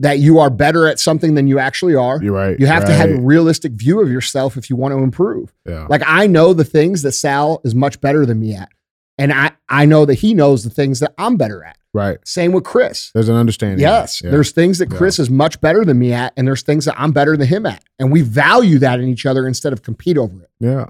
that 0.00 0.18
you 0.18 0.38
are 0.40 0.50
better 0.50 0.86
at 0.88 0.98
something 0.98 1.34
than 1.34 1.46
you 1.46 1.58
actually 1.58 1.94
are. 1.94 2.20
You're 2.22 2.32
right. 2.34 2.58
You 2.58 2.66
have 2.66 2.84
to 2.86 2.92
have 2.92 3.10
a 3.10 3.20
realistic 3.20 3.72
view 3.72 4.00
of 4.00 4.10
yourself 4.10 4.56
if 4.56 4.68
you 4.68 4.76
want 4.76 4.92
to 4.92 4.98
improve. 4.98 5.52
Yeah. 5.66 5.86
Like 5.88 6.02
I 6.06 6.26
know 6.26 6.52
the 6.52 6.64
things 6.64 7.02
that 7.02 7.12
Sal 7.12 7.60
is 7.64 7.74
much 7.74 8.00
better 8.00 8.26
than 8.26 8.40
me 8.40 8.54
at. 8.54 8.70
And 9.16 9.32
I, 9.32 9.52
I 9.68 9.86
know 9.86 10.04
that 10.06 10.14
he 10.14 10.34
knows 10.34 10.64
the 10.64 10.70
things 10.70 10.98
that 10.98 11.14
I'm 11.16 11.36
better 11.36 11.62
at. 11.62 11.78
right. 11.92 12.18
Same 12.26 12.50
with 12.50 12.64
Chris. 12.64 13.12
There's 13.14 13.28
an 13.28 13.36
understanding. 13.36 13.78
Yes. 13.78 14.20
Yeah. 14.20 14.30
There's 14.32 14.50
things 14.50 14.78
that 14.78 14.90
Chris 14.90 15.20
is 15.20 15.30
much 15.30 15.60
better 15.60 15.84
than 15.84 16.00
me 16.00 16.12
at, 16.12 16.32
and 16.36 16.44
there's 16.48 16.62
things 16.62 16.86
that 16.86 16.96
I'm 17.00 17.12
better 17.12 17.36
than 17.36 17.46
him 17.46 17.64
at. 17.64 17.84
And 18.00 18.10
we 18.10 18.22
value 18.22 18.80
that 18.80 18.98
in 18.98 19.08
each 19.08 19.24
other 19.26 19.46
instead 19.46 19.72
of 19.72 19.82
compete 19.82 20.18
over 20.18 20.42
it. 20.42 20.50
Yeah. 20.58 20.86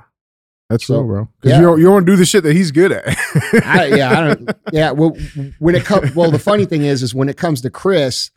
That's 0.70 0.86
So, 0.86 0.94
real, 1.00 1.06
bro. 1.06 1.28
Because 1.42 1.50
yeah. 1.50 1.60
you 1.60 1.66
don't 1.66 1.78
you 1.78 1.84
don't 1.84 1.92
want 1.92 2.06
to 2.06 2.12
do 2.12 2.16
the 2.16 2.24
shit 2.24 2.42
that 2.44 2.54
he's 2.56 2.70
good 2.70 2.90
at. 2.92 3.04
I, 3.62 3.86
yeah, 3.94 4.10
I 4.18 4.34
don't 4.34 4.50
yeah. 4.72 4.90
Well 4.92 5.14
when 5.58 5.74
it 5.74 5.84
comes 5.84 6.14
well, 6.16 6.30
the 6.30 6.38
funny 6.38 6.64
thing 6.64 6.80
is, 6.82 7.02
is 7.02 7.14
when 7.14 7.28
it 7.28 7.36
comes 7.36 7.60
to 7.60 7.70
Chris, 7.70 8.30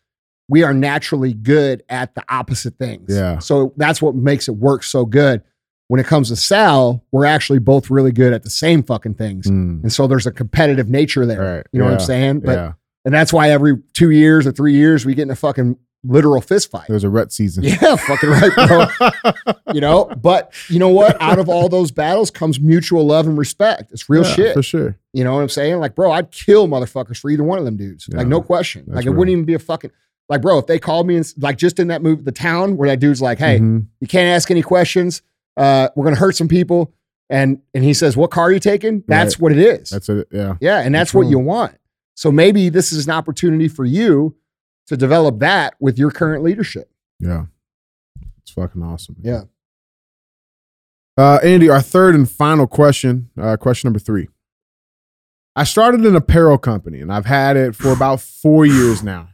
we 0.49 0.63
are 0.63 0.73
naturally 0.73 1.33
good 1.33 1.83
at 1.89 2.15
the 2.15 2.23
opposite 2.29 2.77
things. 2.77 3.05
Yeah. 3.13 3.39
So 3.39 3.73
that's 3.77 4.01
what 4.01 4.15
makes 4.15 4.47
it 4.47 4.55
work 4.55 4.83
so 4.83 5.05
good. 5.05 5.41
When 5.89 5.99
it 6.01 6.05
comes 6.05 6.29
to 6.29 6.35
Sal, 6.35 7.03
we're 7.11 7.25
actually 7.25 7.59
both 7.59 7.89
really 7.89 8.11
good 8.11 8.33
at 8.33 8.43
the 8.43 8.49
same 8.49 8.83
fucking 8.83 9.13
things. 9.15 9.47
Mm, 9.47 9.83
And 9.83 9.91
so 9.93 10.05
there's 10.07 10.25
a 10.27 10.31
competitive 10.31 10.89
nature 10.89 11.25
there. 11.25 11.55
Right. 11.57 11.67
You 11.71 11.79
know 11.79 11.85
what 11.85 11.93
I'm 11.93 11.99
saying? 12.01 12.41
But 12.41 12.51
yeah. 12.57 12.71
and 13.05 13.13
that's 13.13 13.31
why 13.31 13.51
every 13.51 13.77
two 13.93 14.11
years 14.11 14.45
or 14.45 14.51
three 14.51 14.73
years 14.73 15.05
we 15.05 15.15
get 15.15 15.23
in 15.23 15.31
a 15.31 15.35
fucking 15.35 15.77
literal 16.03 16.41
fist 16.41 16.71
fight. 16.71 16.87
There's 16.89 17.03
a 17.05 17.09
rut 17.09 17.31
season. 17.31 17.63
Yeah, 17.67 17.95
fucking 17.95 18.29
right, 18.29 18.51
bro. 18.67 19.53
you 19.73 19.79
know, 19.81 20.05
but 20.21 20.53
you 20.69 20.77
know 20.79 20.89
what? 20.89 21.21
Out 21.21 21.39
of 21.39 21.47
all 21.49 21.69
those 21.69 21.91
battles 21.91 22.31
comes 22.31 22.59
mutual 22.59 23.05
love 23.05 23.25
and 23.27 23.37
respect. 23.37 23.91
It's 23.91 24.09
real 24.09 24.23
Yeah, 24.25 24.33
shit. 24.33 24.53
For 24.55 24.63
sure. 24.63 24.97
You 25.13 25.23
know 25.23 25.33
what 25.35 25.41
I'm 25.41 25.49
saying? 25.49 25.79
Like, 25.79 25.95
bro, 25.95 26.11
I'd 26.11 26.31
kill 26.31 26.67
motherfuckers 26.67 27.17
for 27.17 27.29
either 27.31 27.43
one 27.43 27.59
of 27.59 27.65
them 27.65 27.77
dudes. 27.77 28.07
Yeah, 28.11 28.17
like, 28.19 28.27
no 28.27 28.41
question. 28.41 28.83
Like, 28.87 29.05
it 29.05 29.09
real. 29.09 29.19
wouldn't 29.19 29.31
even 29.33 29.45
be 29.45 29.53
a 29.53 29.59
fucking 29.59 29.91
like, 30.29 30.41
bro. 30.41 30.57
If 30.59 30.67
they 30.67 30.79
called 30.79 31.07
me 31.07 31.15
and 31.15 31.33
like 31.37 31.57
just 31.57 31.79
in 31.79 31.87
that 31.87 32.01
move, 32.01 32.25
the 32.25 32.31
town 32.31 32.77
where 32.77 32.89
that 32.89 32.99
dude's 32.99 33.21
like, 33.21 33.37
"Hey, 33.39 33.59
Mhm. 33.59 33.87
you 33.99 34.07
can't 34.07 34.35
ask 34.35 34.49
any 34.51 34.61
questions. 34.61 35.21
Uh, 35.55 35.89
we're 35.95 36.03
gonna 36.03 36.15
hurt 36.17 36.35
some 36.35 36.47
people," 36.47 36.93
and 37.29 37.61
and 37.73 37.83
he 37.83 37.93
says, 37.93 38.15
"What 38.17 38.31
car 38.31 38.45
are 38.45 38.51
you 38.51 38.59
taking?" 38.59 39.03
That's 39.07 39.39
what 39.39 39.51
it 39.51 39.57
is. 39.59 39.89
That's 39.89 40.09
it. 40.09 40.27
Yeah. 40.31 40.55
yeah, 40.59 40.79
and 40.79 40.93
that's 40.93 41.09
That's 41.09 41.13
what 41.15 41.21
wrong. 41.23 41.31
you 41.31 41.39
want. 41.39 41.75
So 42.15 42.31
maybe 42.31 42.69
this 42.69 42.91
is 42.91 43.05
an 43.05 43.11
opportunity 43.13 43.67
for 43.67 43.85
you 43.85 44.35
to 44.87 44.97
develop 44.97 45.39
that 45.39 45.75
with 45.79 45.97
your 45.99 46.11
current 46.11 46.43
leadership. 46.43 46.89
Yeah. 47.19 47.45
It's 48.41 48.51
fucking 48.51 48.81
awesome. 48.81 49.17
Yeah. 49.21 49.43
Uh, 51.17 51.39
Andy, 51.43 51.69
our 51.69 51.81
third 51.81 52.15
and 52.15 52.29
final 52.29 52.67
question, 52.67 53.29
uh, 53.39 53.57
question 53.57 53.87
number 53.87 53.99
three. 53.99 54.29
I 55.55 55.63
started 55.63 56.05
an 56.05 56.15
apparel 56.15 56.57
company 56.59 57.01
and 57.01 57.11
I've 57.11 57.25
had 57.25 57.57
it 57.57 57.75
for 57.75 57.91
about 57.91 58.21
four 58.21 58.65
years 58.65 59.01
now. 59.01 59.29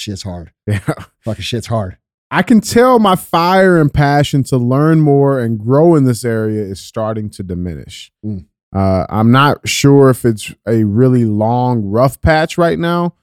Shit's 0.00 0.22
hard. 0.22 0.52
Yeah. 0.66 0.80
Fucking 1.20 1.42
shit's 1.42 1.66
hard. 1.66 1.98
I 2.30 2.42
can 2.42 2.60
tell 2.60 2.98
my 2.98 3.16
fire 3.16 3.80
and 3.80 3.92
passion 3.92 4.44
to 4.44 4.56
learn 4.56 5.00
more 5.00 5.40
and 5.40 5.58
grow 5.58 5.96
in 5.96 6.04
this 6.04 6.24
area 6.24 6.62
is 6.62 6.80
starting 6.80 7.28
to 7.30 7.42
diminish. 7.42 8.12
Mm. 8.24 8.46
Uh, 8.74 9.04
I'm 9.10 9.32
not 9.32 9.68
sure 9.68 10.10
if 10.10 10.24
it's 10.24 10.54
a 10.66 10.84
really 10.84 11.24
long, 11.24 11.82
rough 11.82 12.20
patch 12.20 12.56
right 12.56 12.78
now 12.78 13.14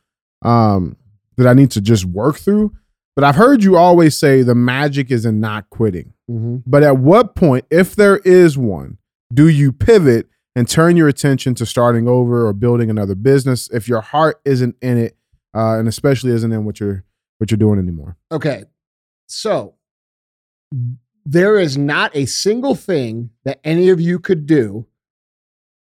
um, 0.44 0.98
that 1.38 1.48
I 1.48 1.54
need 1.54 1.72
to 1.72 1.82
just 1.82 2.06
work 2.06 2.38
through, 2.38 2.76
But 3.18 3.24
I've 3.24 3.36
heard 3.36 3.64
you 3.64 3.78
always 3.78 4.16
say 4.16 4.44
the 4.44 4.54
magic 4.54 5.10
is 5.10 5.26
in 5.26 5.40
not 5.40 5.72
quitting. 5.72 6.14
Mm-hmm. 6.30 6.58
But 6.68 6.84
at 6.84 7.00
what 7.00 7.34
point, 7.34 7.66
if 7.72 7.96
there 7.96 8.18
is 8.18 8.60
one, 8.60 9.00
do 9.34 9.48
you 9.48 9.72
pivot 9.72 10.28
and 10.56 10.70
turn 10.70 10.96
your 10.96 11.08
attention 11.08 11.56
to 11.56 11.66
starting 11.66 12.08
over 12.08 12.46
or 12.46 12.54
building 12.54 12.92
another 12.92 13.16
business 13.16 13.72
if 13.74 13.88
your 13.88 14.02
heart 14.02 14.40
isn't 14.46 14.76
in 14.84 15.00
it, 15.00 15.17
uh, 15.58 15.80
and 15.80 15.88
especially 15.88 16.32
isn't 16.32 16.52
in 16.52 16.64
what 16.66 16.80
you're 16.80 17.04
what 17.40 17.50
you're 17.52 17.58
doing 17.58 17.80
anymore? 17.80 18.18
Okay. 18.32 18.64
So 19.28 19.76
there 21.26 21.60
is 21.60 21.78
not 21.78 22.16
a 22.16 22.26
single 22.26 22.76
thing 22.76 23.30
that 23.44 23.60
any 23.64 23.90
of 23.90 24.00
you 24.00 24.20
could 24.20 24.46
do 24.46 24.86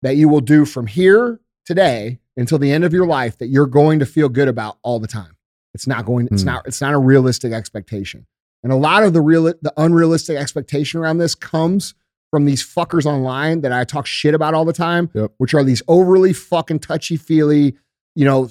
that 0.01 0.15
you 0.15 0.27
will 0.29 0.41
do 0.41 0.65
from 0.65 0.87
here 0.87 1.39
today 1.65 2.19
until 2.37 2.57
the 2.57 2.71
end 2.71 2.83
of 2.83 2.93
your 2.93 3.05
life 3.05 3.37
that 3.37 3.47
you're 3.47 3.65
going 3.67 3.99
to 3.99 4.05
feel 4.05 4.29
good 4.29 4.47
about 4.47 4.77
all 4.83 4.99
the 4.99 5.07
time. 5.07 5.37
It's 5.73 5.87
not 5.87 6.05
going, 6.05 6.27
it's 6.31 6.41
Hmm. 6.43 6.47
not, 6.47 6.67
it's 6.67 6.81
not 6.81 6.93
a 6.93 6.97
realistic 6.97 7.51
expectation. 7.53 8.25
And 8.63 8.71
a 8.71 8.75
lot 8.75 9.03
of 9.03 9.13
the 9.13 9.21
real 9.21 9.43
the 9.43 9.73
unrealistic 9.77 10.37
expectation 10.37 10.99
around 10.99 11.19
this 11.19 11.35
comes 11.35 11.93
from 12.31 12.45
these 12.45 12.63
fuckers 12.63 13.05
online 13.05 13.61
that 13.61 13.71
I 13.71 13.83
talk 13.83 14.05
shit 14.07 14.33
about 14.33 14.53
all 14.53 14.65
the 14.65 14.73
time, 14.73 15.09
Yep. 15.13 15.33
which 15.37 15.53
are 15.53 15.63
these 15.63 15.81
overly 15.87 16.33
fucking 16.33 16.79
touchy-feely, 16.79 17.75
you 18.15 18.25
know, 18.25 18.49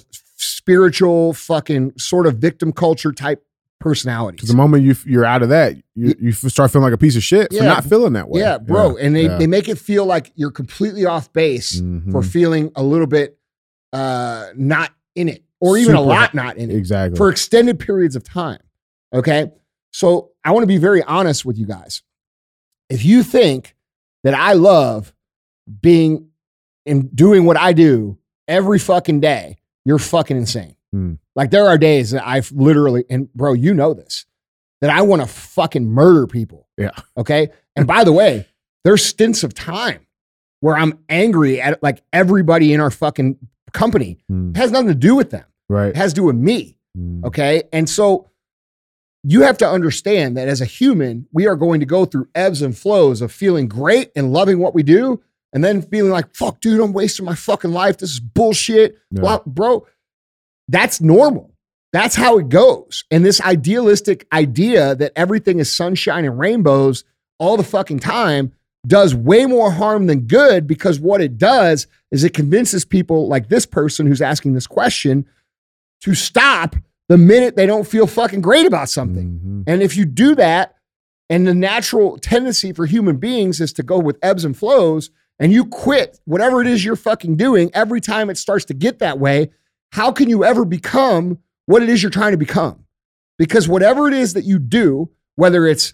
spiritual 0.65 1.33
fucking 1.33 1.93
sort 1.97 2.25
of 2.25 2.37
victim 2.37 2.73
culture 2.73 3.11
type 3.11 3.45
personality. 3.79 4.35
Because 4.37 4.49
the 4.49 4.55
moment 4.55 4.83
you 4.83 4.95
you're 5.05 5.25
out 5.25 5.43
of 5.43 5.49
that, 5.49 5.75
you, 5.93 6.15
you 6.19 6.31
start 6.31 6.71
feeling 6.71 6.85
like 6.85 6.93
a 6.93 6.97
piece 6.97 7.15
of 7.15 7.21
shit 7.23 7.49
for 7.51 7.57
Yeah. 7.57 7.65
not 7.65 7.83
feeling 7.85 8.13
that 8.13 8.27
way. 8.29 8.39
Yeah, 8.41 8.57
bro. 8.57 8.97
and 8.97 9.15
they, 9.15 9.25
yeah. 9.25 9.37
they 9.37 9.45
make 9.45 9.69
it 9.69 9.77
feel 9.77 10.05
like 10.05 10.31
you're 10.35 10.49
completely 10.51 11.05
off 11.05 11.31
base 11.33 11.79
Mhm. 11.79 12.11
for 12.11 12.23
feeling 12.23 12.71
a 12.75 12.81
little 12.81 13.05
bit 13.05 13.37
uh 13.93 14.47
not 14.55 14.91
in 15.13 15.29
it 15.29 15.43
or 15.59 15.77
even 15.77 15.93
a 15.95 16.01
lot 16.01 16.33
not 16.33 16.57
in 16.57 16.71
it 16.71 16.75
exactly. 16.75 17.15
for 17.15 17.29
extended 17.29 17.77
periods 17.79 18.15
of 18.15 18.23
time. 18.23 18.59
Okay. 19.13 19.51
So 19.93 20.31
I 20.43 20.51
want 20.51 20.63
to 20.63 20.67
be 20.67 20.77
very 20.77 21.03
honest 21.03 21.45
with 21.45 21.57
you 21.59 21.67
guys. 21.67 22.01
If 22.89 23.05
you 23.05 23.21
think 23.23 23.75
that 24.23 24.33
I 24.33 24.53
love 24.53 25.13
being 25.81 26.29
and 26.87 27.15
doing 27.15 27.45
what 27.45 27.55
I 27.57 27.73
do 27.73 28.17
every 28.47 28.79
fucking 28.79 29.19
day, 29.19 29.57
you're 29.85 29.99
fucking 29.99 30.35
insane. 30.37 30.75
Hmm. 30.91 31.13
Like 31.35 31.51
there 31.51 31.67
are 31.67 31.77
days 31.77 32.11
that 32.11 32.25
I've 32.27 32.51
literally, 32.51 33.05
and 33.09 33.31
bro, 33.33 33.53
you 33.53 33.73
know 33.73 33.93
this, 33.93 34.25
that 34.81 34.89
I 34.89 35.01
want 35.03 35.21
to 35.21 35.27
fucking 35.27 35.85
murder 35.85 36.27
people. 36.27 36.67
Yeah. 36.77 36.91
Okay. 37.17 37.49
And 37.75 37.85
by 37.87 38.03
the 38.03 38.11
way, 38.11 38.47
there's 38.83 39.03
stints 39.05 39.43
of 39.43 39.53
time 39.53 40.05
where 40.61 40.75
I'm 40.75 40.99
angry 41.09 41.61
at 41.61 41.81
like 41.83 42.01
everybody 42.13 42.73
in 42.73 42.79
our 42.79 42.91
fucking 42.91 43.37
company. 43.73 44.19
Mm, 44.31 44.51
It 44.55 44.57
has 44.57 44.71
nothing 44.71 44.87
to 44.89 44.95
do 44.95 45.15
with 45.15 45.29
them. 45.31 45.45
right. 45.69 45.89
It 45.89 45.95
has 45.97 46.13
to 46.13 46.21
do 46.21 46.23
with 46.23 46.35
me. 46.37 46.77
Mm, 46.97 47.25
Okay. 47.25 47.63
And 47.73 47.89
so 47.89 48.29
you 49.23 49.41
have 49.41 49.57
to 49.57 49.67
understand 49.69 50.37
that 50.37 50.47
as 50.47 50.61
a 50.61 50.65
human, 50.65 51.27
we 51.33 51.47
are 51.47 51.55
going 51.55 51.79
to 51.79 51.85
go 51.85 52.05
through 52.05 52.27
ebbs 52.35 52.61
and 52.61 52.77
flows 52.77 53.21
of 53.21 53.31
feeling 53.31 53.67
great 53.67 54.11
and 54.15 54.31
loving 54.31 54.59
what 54.59 54.75
we 54.75 54.83
do, 54.83 55.21
and 55.55 55.63
then 55.63 55.81
feeling 55.81 56.11
like, 56.11 56.35
fuck, 56.35 56.59
dude, 56.59 56.81
I'm 56.81 56.93
wasting 56.93 57.25
my 57.25 57.33
fucking 57.33 57.71
life. 57.71 57.97
This 57.97 58.11
is 58.11 58.19
bullshit. 58.19 58.97
Yeah. 59.09 59.21
Blah, 59.21 59.39
bro, 59.45 59.87
that's 60.67 60.99
normal. 60.99 61.55
That's 61.93 62.15
how 62.15 62.37
it 62.37 62.49
goes. 62.49 63.05
And 63.09 63.25
this 63.25 63.39
idealistic 63.39 64.27
idea 64.33 64.95
that 64.95 65.13
everything 65.15 65.59
is 65.59 65.73
sunshine 65.73 66.25
and 66.25 66.37
rainbows 66.37 67.05
all 67.39 67.55
the 67.55 67.63
fucking 67.63 67.99
time 67.99 68.51
does 68.85 69.15
way 69.15 69.45
more 69.45 69.71
harm 69.71 70.07
than 70.07 70.27
good 70.27 70.67
because 70.67 70.99
what 70.99 71.21
it 71.21 71.37
does 71.37 71.87
is 72.11 72.25
it 72.25 72.33
convinces 72.33 72.83
people 72.83 73.27
like 73.29 73.47
this 73.47 73.65
person 73.65 74.05
who's 74.05 74.21
asking 74.21 74.53
this 74.53 74.67
question 74.67 75.25
to 76.01 76.13
stop 76.13 76.75
the 77.07 77.17
minute 77.17 77.55
they 77.55 77.65
don't 77.65 77.87
feel 77.87 78.07
fucking 78.07 78.41
great 78.41 78.65
about 78.65 78.89
something. 78.89 79.39
mhm. 79.41 79.63
And 79.67 79.81
if 79.81 79.95
you 79.95 80.03
do 80.05 80.35
that, 80.35 80.75
and 81.29 81.47
the 81.47 81.55
natural 81.55 82.17
tendency 82.19 82.71
for 82.71 82.85
human 82.85 83.17
beings 83.17 83.59
is 83.59 83.73
to 83.73 83.83
go 83.83 83.97
with 83.97 84.19
ebbs 84.21 84.45
and 84.45 84.55
flows, 84.55 85.09
and 85.39 85.51
you 85.51 85.65
quit 85.65 86.19
whatever 86.25 86.61
it 86.61 86.67
is 86.67 86.83
you're 86.83 86.95
fucking 86.95 87.35
doing 87.35 87.69
every 87.73 88.01
time 88.01 88.29
it 88.29 88.37
starts 88.37 88.65
to 88.65 88.73
get 88.73 88.99
that 88.99 89.19
way, 89.19 89.49
how 89.91 90.11
can 90.11 90.29
you 90.29 90.43
ever 90.43 90.65
become 90.65 91.39
what 91.65 91.81
it 91.83 91.89
is 91.89 92.01
you're 92.03 92.09
trying 92.09 92.31
to 92.31 92.37
become? 92.37 92.85
Because 93.37 93.67
whatever 93.67 94.07
it 94.07 94.13
is 94.13 94.33
that 94.33 94.45
you 94.45 94.59
do, 94.59 95.09
whether 95.35 95.67
it's, 95.67 95.93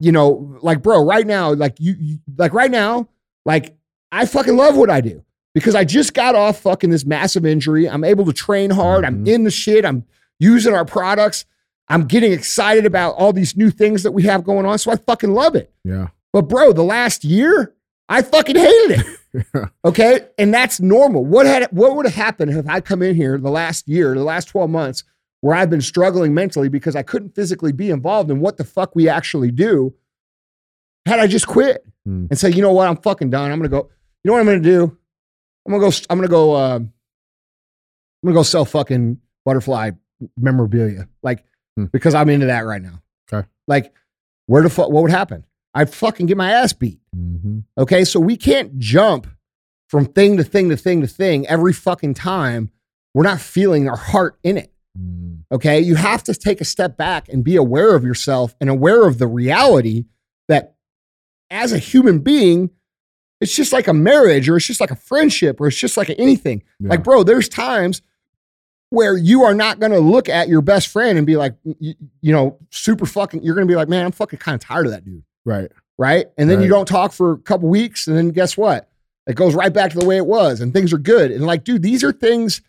you 0.00 0.12
know, 0.12 0.58
like, 0.60 0.82
bro, 0.82 1.02
right 1.04 1.26
now, 1.26 1.52
like 1.54 1.76
you, 1.78 1.94
you 1.98 2.18
like 2.36 2.52
right 2.52 2.70
now, 2.70 3.08
like 3.46 3.76
I 4.12 4.26
fucking 4.26 4.56
love 4.56 4.76
what 4.76 4.90
I 4.90 5.00
do 5.00 5.24
because 5.54 5.74
I 5.74 5.84
just 5.84 6.12
got 6.14 6.34
off 6.34 6.60
fucking 6.60 6.90
this 6.90 7.06
massive 7.06 7.46
injury. 7.46 7.88
I'm 7.88 8.04
able 8.04 8.24
to 8.26 8.32
train 8.32 8.70
hard. 8.70 9.04
I'm 9.04 9.24
Mhm. 9.24 9.28
in 9.28 9.44
the 9.44 9.50
shit. 9.50 9.84
I'm 9.84 10.04
using 10.38 10.74
our 10.74 10.84
products. 10.84 11.46
I'm 11.88 12.06
getting 12.06 12.32
excited 12.32 12.86
about 12.86 13.14
all 13.14 13.32
these 13.32 13.56
new 13.56 13.70
things 13.70 14.02
that 14.02 14.12
we 14.12 14.24
have 14.24 14.44
going 14.44 14.66
on. 14.66 14.78
So 14.78 14.90
I 14.90 14.96
fucking 14.96 15.32
love 15.32 15.54
it. 15.54 15.72
Yeah. 15.84 16.08
But 16.32 16.42
bro, 16.48 16.72
the 16.72 16.82
last 16.84 17.24
year, 17.24 17.74
I 18.08 18.22
fucking 18.22 18.56
hated 18.56 19.00
it. 19.00 19.06
Okay. 19.84 20.20
And 20.38 20.54
that's 20.54 20.78
normal. 20.80 21.24
What 21.24 21.44
had 21.46 21.64
what 21.72 21.96
would 21.96 22.06
have 22.06 22.14
happened 22.14 22.52
if 22.52 22.68
I 22.68 22.80
come 22.80 23.02
in 23.02 23.16
here 23.16 23.36
the 23.36 23.50
last 23.50 23.88
year, 23.88 24.14
the 24.14 24.22
last 24.22 24.44
12 24.44 24.70
months, 24.70 25.02
where 25.40 25.56
I've 25.56 25.70
been 25.70 25.80
struggling 25.80 26.32
mentally 26.34 26.68
because 26.68 26.94
I 26.94 27.02
couldn't 27.02 27.34
physically 27.34 27.72
be 27.72 27.90
involved 27.90 28.30
in 28.30 28.38
what 28.38 28.58
the 28.58 28.64
fuck 28.64 28.94
we 28.94 29.08
actually 29.08 29.50
do? 29.50 29.92
Had 31.04 31.18
I 31.18 31.26
just 31.26 31.48
quit 31.48 31.84
Hmm. 32.04 32.26
and 32.30 32.38
say, 32.38 32.50
you 32.50 32.62
know 32.62 32.72
what, 32.72 32.86
I'm 32.86 32.96
fucking 32.98 33.30
done. 33.30 33.50
I'm 33.50 33.58
gonna 33.58 33.68
go, 33.70 33.90
you 34.22 34.28
know 34.28 34.34
what 34.34 34.40
I'm 34.40 34.46
gonna 34.46 34.60
do? 34.60 34.96
I'm 35.66 35.72
gonna 35.72 35.84
go, 35.90 35.96
I'm 36.08 36.18
gonna 36.18 36.28
go, 36.28 36.54
um, 36.54 36.92
I'm 38.22 38.26
gonna 38.28 38.34
go 38.34 38.42
sell 38.44 38.64
fucking 38.64 39.18
butterfly 39.44 39.90
memorabilia. 40.36 41.08
Like, 41.24 41.44
Hmm. 41.76 41.86
because 41.86 42.14
I'm 42.14 42.28
into 42.28 42.46
that 42.46 42.60
right 42.60 42.80
now. 42.82 43.02
Okay. 43.32 43.48
Like, 43.66 43.92
where 44.46 44.62
the 44.62 44.70
fuck 44.70 44.90
what 44.90 45.02
would 45.02 45.10
happen? 45.10 45.42
I'd 45.74 45.92
fucking 45.92 46.26
get 46.26 46.36
my 46.36 46.52
ass 46.52 46.72
beat. 46.72 47.00
Mhm. 47.16 47.64
Okay. 47.76 48.04
So 48.04 48.20
we 48.20 48.36
can't 48.36 48.78
jump 48.78 49.26
from 49.88 50.06
thing 50.06 50.36
to 50.36 50.44
thing 50.44 50.70
to 50.70 50.76
thing 50.76 51.00
to 51.00 51.06
thing 51.06 51.46
every 51.46 51.72
fucking 51.72 52.14
time. 52.14 52.70
We're 53.12 53.24
not 53.24 53.40
feeling 53.40 53.88
our 53.88 53.96
heart 53.96 54.38
in 54.42 54.56
it. 54.56 54.72
Mm. 54.98 55.40
Okay. 55.52 55.80
You 55.80 55.96
have 55.96 56.22
to 56.24 56.34
take 56.34 56.60
a 56.60 56.64
step 56.64 56.96
back 56.96 57.28
and 57.28 57.42
be 57.44 57.56
aware 57.56 57.94
of 57.94 58.04
yourself 58.04 58.54
and 58.60 58.70
aware 58.70 59.06
of 59.06 59.18
the 59.18 59.26
reality 59.26 60.04
that 60.48 60.74
as 61.50 61.72
a 61.72 61.78
human 61.78 62.20
being, 62.20 62.70
it's 63.40 63.54
just 63.54 63.72
like 63.72 63.88
a 63.88 63.92
marriage 63.92 64.48
or 64.48 64.56
it's 64.56 64.66
just 64.66 64.80
like 64.80 64.90
a 64.90 64.96
friendship 64.96 65.60
or 65.60 65.66
it's 65.66 65.76
just 65.76 65.96
like 65.96 66.10
anything. 66.18 66.62
Yeah. 66.80 66.90
Like, 66.90 67.04
bro, 67.04 67.24
there's 67.24 67.48
times 67.48 68.00
where 68.90 69.16
you 69.16 69.42
are 69.42 69.54
not 69.54 69.80
going 69.80 69.92
to 69.92 69.98
look 69.98 70.28
at 70.28 70.48
your 70.48 70.60
best 70.60 70.88
friend 70.88 71.18
and 71.18 71.26
be 71.26 71.36
like, 71.36 71.54
you, 71.64 71.94
you 72.20 72.32
know, 72.32 72.58
super 72.70 73.06
fucking, 73.06 73.42
you're 73.42 73.54
going 73.56 73.66
to 73.66 73.70
be 73.70 73.76
like, 73.76 73.88
man, 73.88 74.06
I'm 74.06 74.12
fucking 74.12 74.38
kind 74.38 74.54
of 74.54 74.60
tired 74.60 74.86
of 74.86 74.92
that 74.92 75.04
dude 75.04 75.24
right. 75.44 75.70
right? 75.98 76.26
And 76.38 76.48
then 76.48 76.62
you 76.62 76.68
don't 76.68 76.86
talk 76.88 77.12
for 77.12 77.32
a 77.32 77.38
couple 77.38 77.68
weeks, 77.68 78.06
and 78.06 78.16
then 78.16 78.30
guess 78.30 78.56
what? 78.56 78.88
It 79.26 79.36
goes 79.36 79.54
right 79.54 79.72
back 79.72 79.90
to 79.92 79.98
the 79.98 80.04
way 80.04 80.16
it 80.16 80.26
was, 80.26 80.60
and 80.60 80.72
things 80.72 80.92
are 80.92 80.98
good. 80.98 81.30
And 81.30 81.46
like, 81.46 81.64
dude, 81.64 81.82
these 81.82 82.04
are 82.04 82.12
things 82.12 82.60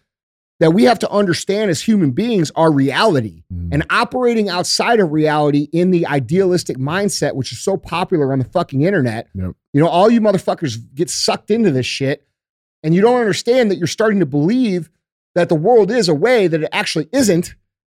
that 0.62 0.72
we 0.72 0.84
have 0.84 1.00
to 1.00 1.10
understand 1.10 1.70
as 1.70 1.82
human 1.82 2.12
beings 2.12 2.50
are 2.56 2.72
reality. 2.72 3.44
Mm. 3.54 3.70
And 3.74 3.86
operating 3.90 4.48
outside 4.48 5.02
of 5.02 5.12
reality 5.12 5.68
in 5.74 5.92
the 5.92 6.08
idealistic 6.08 6.78
mindset, 6.78 7.36
which 7.36 7.52
is 7.52 7.60
so 7.60 7.76
popular 7.76 8.32
on 8.32 8.40
the 8.40 8.46
fucking 8.46 8.82
internet, 8.84 9.28
Yep. 9.34 9.52
you 9.74 9.82
know, 9.82 9.88
all 9.90 10.10
you 10.10 10.22
motherfuckers 10.22 10.78
get 10.96 11.10
sucked 11.10 11.52
into 11.52 11.72
this 11.72 11.86
shit, 11.86 12.26
and 12.84 12.96
you 12.96 13.02
don't 13.02 13.20
understand 13.20 13.70
that 13.70 13.78
you're 13.78 13.88
starting 13.88 14.20
to 14.22 14.26
believe 14.26 14.90
that 15.34 15.50
the 15.50 15.56
world 15.56 15.92
is 15.92 16.08
a 16.08 16.14
way 16.14 16.48
that 16.48 16.64
it 16.64 16.70
actually 16.72 17.10
isn't. 17.12 17.56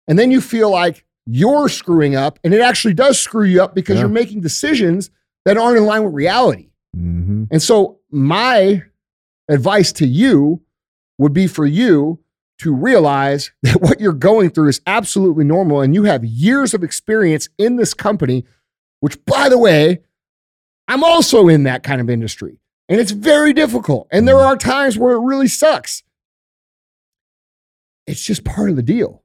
And 0.07 0.17
then 0.17 0.31
you 0.31 0.41
feel 0.41 0.71
like 0.71 1.05
you're 1.27 1.69
screwing 1.69 2.15
up, 2.15 2.39
and 2.43 2.53
it 2.53 2.61
actually 2.61 2.93
does 2.93 3.19
screw 3.19 3.43
you 3.45 3.61
up 3.61 3.75
because 3.75 3.95
Yeah. 3.95 4.01
you're 4.01 4.09
making 4.09 4.41
decisions 4.41 5.09
that 5.45 5.57
aren't 5.57 5.77
in 5.77 5.85
line 5.85 6.03
with 6.03 6.13
reality. 6.13 6.69
Mhm. 6.95 7.47
And 7.51 7.61
so, 7.61 7.99
my 8.11 8.83
advice 9.49 9.91
to 9.93 10.07
you 10.07 10.61
would 11.17 11.33
be 11.33 11.47
for 11.47 11.65
you 11.65 12.19
to 12.59 12.73
realize 12.73 13.51
that 13.63 13.81
what 13.81 13.99
you're 13.99 14.13
going 14.13 14.49
through 14.49 14.69
is 14.69 14.81
absolutely 14.87 15.43
normal 15.43 15.81
and 15.81 15.93
you 15.93 16.03
have 16.03 16.23
years 16.25 16.73
of 16.73 16.83
experience 16.83 17.49
in 17.57 17.75
this 17.75 17.93
company, 17.93 18.45
which, 19.01 19.23
by 19.25 19.47
the 19.49 19.57
way, 19.57 20.01
I'm 20.87 21.03
also 21.03 21.47
in 21.49 21.63
that 21.63 21.83
kind 21.83 21.99
of 22.01 22.09
industry. 22.09 22.59
And 22.89 22.99
it's 23.01 23.11
very 23.11 23.51
difficult. 23.51 24.07
And 24.11 24.25
there 24.27 24.37
are 24.39 24.55
times 24.55 24.97
where 24.97 25.13
it 25.15 25.19
really 25.19 25.49
sucks. 25.49 26.03
It's 28.05 28.23
just 28.23 28.45
part 28.45 28.69
of 28.69 28.75
the 28.77 28.81
deal. 28.83 29.23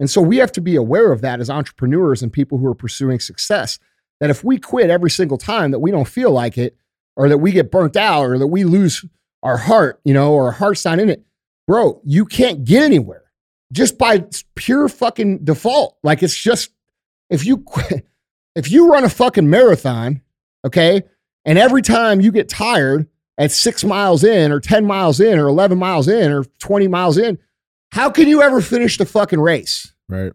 And 0.00 0.10
so 0.10 0.20
we 0.20 0.38
have 0.38 0.52
to 0.52 0.60
be 0.60 0.76
aware 0.76 1.12
of 1.12 1.20
that 1.20 1.40
as 1.40 1.50
entrepreneurs 1.50 2.22
and 2.22 2.32
people 2.32 2.58
who 2.58 2.66
are 2.66 2.74
pursuing 2.74 3.20
success. 3.20 3.78
That 4.20 4.30
if 4.30 4.44
we 4.44 4.58
quit 4.58 4.90
every 4.90 5.10
single 5.10 5.38
time 5.38 5.70
that 5.70 5.80
we 5.80 5.90
don't 5.90 6.08
feel 6.08 6.30
like 6.30 6.58
it, 6.58 6.76
or 7.16 7.28
that 7.28 7.38
we 7.38 7.52
get 7.52 7.70
burnt 7.70 7.96
out, 7.96 8.22
or 8.22 8.38
that 8.38 8.46
we 8.48 8.64
lose 8.64 9.04
our 9.42 9.56
heart, 9.56 10.00
you 10.04 10.14
know, 10.14 10.32
or 10.32 10.46
our 10.46 10.52
heart's 10.52 10.84
not 10.84 10.98
in 10.98 11.10
it, 11.10 11.24
bro, 11.66 12.00
you 12.04 12.24
can't 12.24 12.64
get 12.64 12.82
anywhere 12.82 13.24
just 13.72 13.98
by 13.98 14.24
pure 14.54 14.88
fucking 14.88 15.44
default. 15.44 15.96
Like 16.02 16.22
it's 16.22 16.36
just 16.36 16.70
if 17.30 17.44
you 17.44 17.58
quit, 17.58 18.06
if 18.54 18.70
you 18.70 18.90
run 18.90 19.04
a 19.04 19.08
fucking 19.08 19.48
marathon, 19.48 20.22
okay, 20.64 21.02
and 21.44 21.58
every 21.58 21.82
time 21.82 22.20
you 22.20 22.32
get 22.32 22.48
tired 22.48 23.06
at 23.36 23.50
six 23.50 23.84
miles 23.84 24.24
in, 24.24 24.52
or 24.52 24.60
10 24.60 24.86
miles 24.86 25.20
in, 25.20 25.38
or 25.38 25.48
11 25.48 25.76
miles 25.76 26.08
in, 26.08 26.32
or 26.32 26.44
20 26.44 26.88
miles 26.88 27.18
in, 27.18 27.38
how 27.94 28.10
can 28.10 28.26
you 28.26 28.42
ever 28.42 28.60
finish 28.60 28.98
the 28.98 29.06
fucking 29.06 29.40
race? 29.40 29.94
Right. 30.08 30.32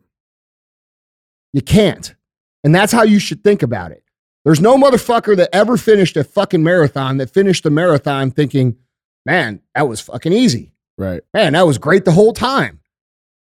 You 1.51 1.61
can't. 1.61 2.15
And 2.63 2.73
that's 2.73 2.93
how 2.93 3.03
you 3.03 3.19
should 3.19 3.43
think 3.43 3.61
about 3.61 3.91
it. 3.91 4.01
There's 4.45 4.61
no 4.61 4.77
motherfucker 4.77 5.35
that 5.35 5.53
ever 5.53 5.75
finished 5.75 6.15
a 6.15 6.23
fucking 6.23 6.63
marathon 6.63 7.17
that 7.17 7.29
finished 7.29 7.63
the 7.63 7.69
marathon 7.69 8.31
thinking, 8.31 8.77
man, 9.25 9.61
that 9.75 9.89
was 9.89 9.99
fucking 9.99 10.31
easy. 10.31 10.71
Right. 10.97 11.21
Man, 11.33 11.51
that 11.51 11.67
was 11.67 11.77
great 11.77 12.05
the 12.05 12.13
whole 12.13 12.31
time. 12.31 12.79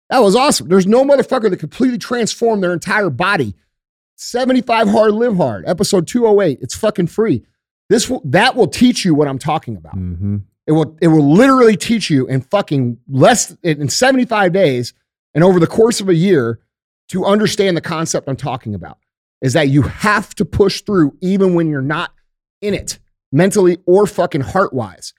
That 0.09 0.19
was 0.19 0.33
awesome. 0.33 0.69
There's 0.69 0.87
no 0.87 1.03
motherfucker 1.03 1.49
that 1.49 1.57
completely 1.57 1.97
transformed 1.97 2.63
their 2.63 2.71
entire 2.71 3.09
body. 3.09 3.53
75 4.15 4.87
Hard 4.87 5.13
Live 5.13 5.35
Hard, 5.35 5.65
episode 5.67 6.07
208. 6.07 6.59
It's 6.61 6.75
fucking 6.75 7.07
free. 7.07 7.43
This 7.89 8.09
will 8.09 8.21
that 8.23 8.55
will 8.55 8.67
teach 8.67 9.03
you 9.03 9.13
what 9.13 9.27
I'm 9.27 9.39
talking 9.39 9.75
about. 9.75 9.97
Mm-hmm. 9.97 10.37
It 10.67 10.71
will 10.71 10.97
it 11.01 11.07
will 11.09 11.31
literally 11.33 11.77
teach 11.77 12.09
you 12.09 12.25
in 12.27 12.41
fucking 12.41 12.97
less 13.07 13.55
in 13.63 13.87
75 13.89 14.51
days 14.51 14.93
and 15.33 15.43
over 15.43 15.59
the 15.59 15.67
course 15.67 16.01
of 16.01 16.09
a 16.09 16.15
year 16.15 16.59
to 17.09 17.23
understand 17.25 17.77
the 17.77 17.81
concept 17.81 18.27
I'm 18.27 18.35
talking 18.35 18.73
about. 18.73 18.97
Is 19.41 19.53
that 19.53 19.67
you 19.69 19.83
have 19.83 20.33
to 20.35 20.45
push 20.45 20.81
through 20.81 21.15
even 21.21 21.53
when 21.53 21.69
you're 21.69 21.81
not 21.81 22.11
in 22.61 22.73
it 22.73 22.97
mentally 23.31 23.77
or 23.85 24.07
fucking 24.07 24.41
heart 24.41 24.73
wise. 24.73 25.13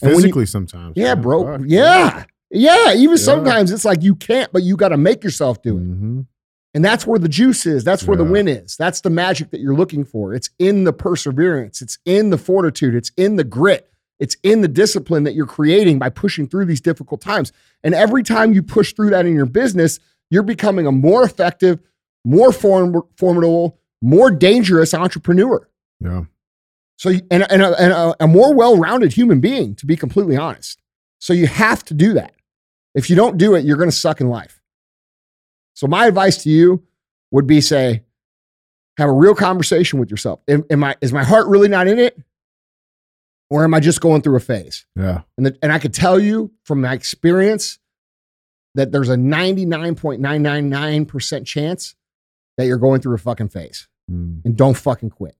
When 0.00 0.10
you- 0.12 0.16
Physically, 0.18 0.46
sometimes. 0.46 0.94
Yeah, 0.96 1.14
man. 1.14 1.22
bro. 1.22 1.44
Fuck. 1.58 1.60
Yeah. 1.66 2.24
Yeah. 2.50 2.92
Even 2.94 3.10
Yeah. 3.10 3.16
sometimes 3.16 3.70
it's 3.70 3.84
like 3.86 4.02
you 4.02 4.14
can't, 4.14 4.52
but 4.52 4.62
you 4.62 4.76
got 4.76 4.88
to 4.90 4.96
make 4.98 5.24
yourself 5.24 5.62
do 5.62 5.78
it. 5.78 5.84
Mhm. 5.84 6.26
And 6.74 6.84
that's 6.84 7.06
where 7.06 7.18
the 7.18 7.28
juice 7.28 7.64
is. 7.66 7.84
That's 7.84 8.04
where 8.04 8.16
the 8.16 8.24
win 8.24 8.48
is. 8.48 8.76
That's 8.76 9.00
the 9.02 9.10
magic 9.10 9.50
that 9.52 9.60
you're 9.60 9.74
looking 9.76 10.04
for. 10.04 10.34
It's 10.34 10.50
in 10.58 10.84
the 10.84 10.92
perseverance, 10.92 11.80
it's 11.82 11.98
in 12.04 12.30
the 12.30 12.38
fortitude, 12.38 12.94
it's 12.94 13.12
in 13.16 13.36
the 13.36 13.44
grit, 13.44 13.88
it's 14.22 14.36
in 14.44 14.60
the 14.60 14.68
discipline 14.68 15.24
that 15.24 15.34
you're 15.34 15.46
creating 15.46 15.98
by 15.98 16.08
pushing 16.08 16.46
through 16.46 16.66
these 16.66 16.80
difficult 16.80 17.20
times. 17.20 17.52
And 17.82 17.92
every 17.92 18.22
time 18.22 18.52
you 18.52 18.62
push 18.62 18.92
through 18.92 19.10
that 19.10 19.26
in 19.26 19.34
your 19.34 19.46
business, 19.46 19.98
you're 20.30 20.44
becoming 20.44 20.86
a 20.86 20.92
more 20.92 21.24
effective, 21.24 21.80
more 22.24 22.52
form- 22.52 23.02
formidable, 23.16 23.80
more 24.00 24.30
dangerous 24.30 24.94
entrepreneur. 24.94 25.68
Yeah. 25.98 26.22
So, 26.98 27.10
and, 27.32 27.50
and, 27.50 27.62
a, 27.62 27.82
and 27.82 27.92
a, 27.92 28.14
a 28.20 28.28
more 28.28 28.54
well 28.54 28.76
rounded 28.76 29.12
human 29.12 29.40
being, 29.40 29.74
to 29.74 29.86
be 29.86 29.96
completely 29.96 30.36
honest. 30.36 30.80
So, 31.18 31.32
you 31.32 31.48
have 31.48 31.84
to 31.86 31.94
do 31.94 32.12
that. 32.12 32.32
If 32.94 33.10
you 33.10 33.16
don't 33.16 33.38
do 33.38 33.56
it, 33.56 33.64
you're 33.64 33.76
going 33.76 33.90
to 33.90 33.96
suck 33.96 34.20
in 34.20 34.28
life. 34.28 34.62
So, 35.74 35.88
my 35.88 36.06
advice 36.06 36.44
to 36.44 36.48
you 36.48 36.84
would 37.32 37.48
be 37.48 37.60
say, 37.60 38.04
have 38.98 39.08
a 39.08 39.12
real 39.12 39.34
conversation 39.34 39.98
with 39.98 40.12
yourself. 40.12 40.38
Am, 40.46 40.64
am 40.70 40.84
I, 40.84 40.94
is 41.00 41.12
my 41.12 41.24
heart 41.24 41.48
really 41.48 41.68
not 41.68 41.88
in 41.88 41.98
it? 41.98 42.16
Or 43.52 43.64
am 43.64 43.74
I 43.74 43.80
just 43.80 44.00
going 44.00 44.22
through 44.22 44.36
a 44.36 44.40
phase? 44.40 44.86
Yeah. 44.96 45.22
And, 45.36 45.44
the, 45.46 45.58
and 45.62 45.70
I 45.72 45.78
could 45.78 45.92
tell 45.92 46.18
you 46.18 46.52
from 46.64 46.80
my 46.80 46.94
experience 46.94 47.78
that 48.74 48.92
there's 48.92 49.10
a 49.10 49.16
99.999% 49.16 51.46
chance 51.46 51.94
that 52.56 52.66
you're 52.66 52.78
going 52.78 53.00
through 53.00 53.14
a 53.14 53.18
fucking 53.18 53.48
phase 53.48 53.88
Mm. 54.10 54.40
and 54.44 54.56
don't 54.56 54.76
fucking 54.76 55.10
quit. 55.10 55.36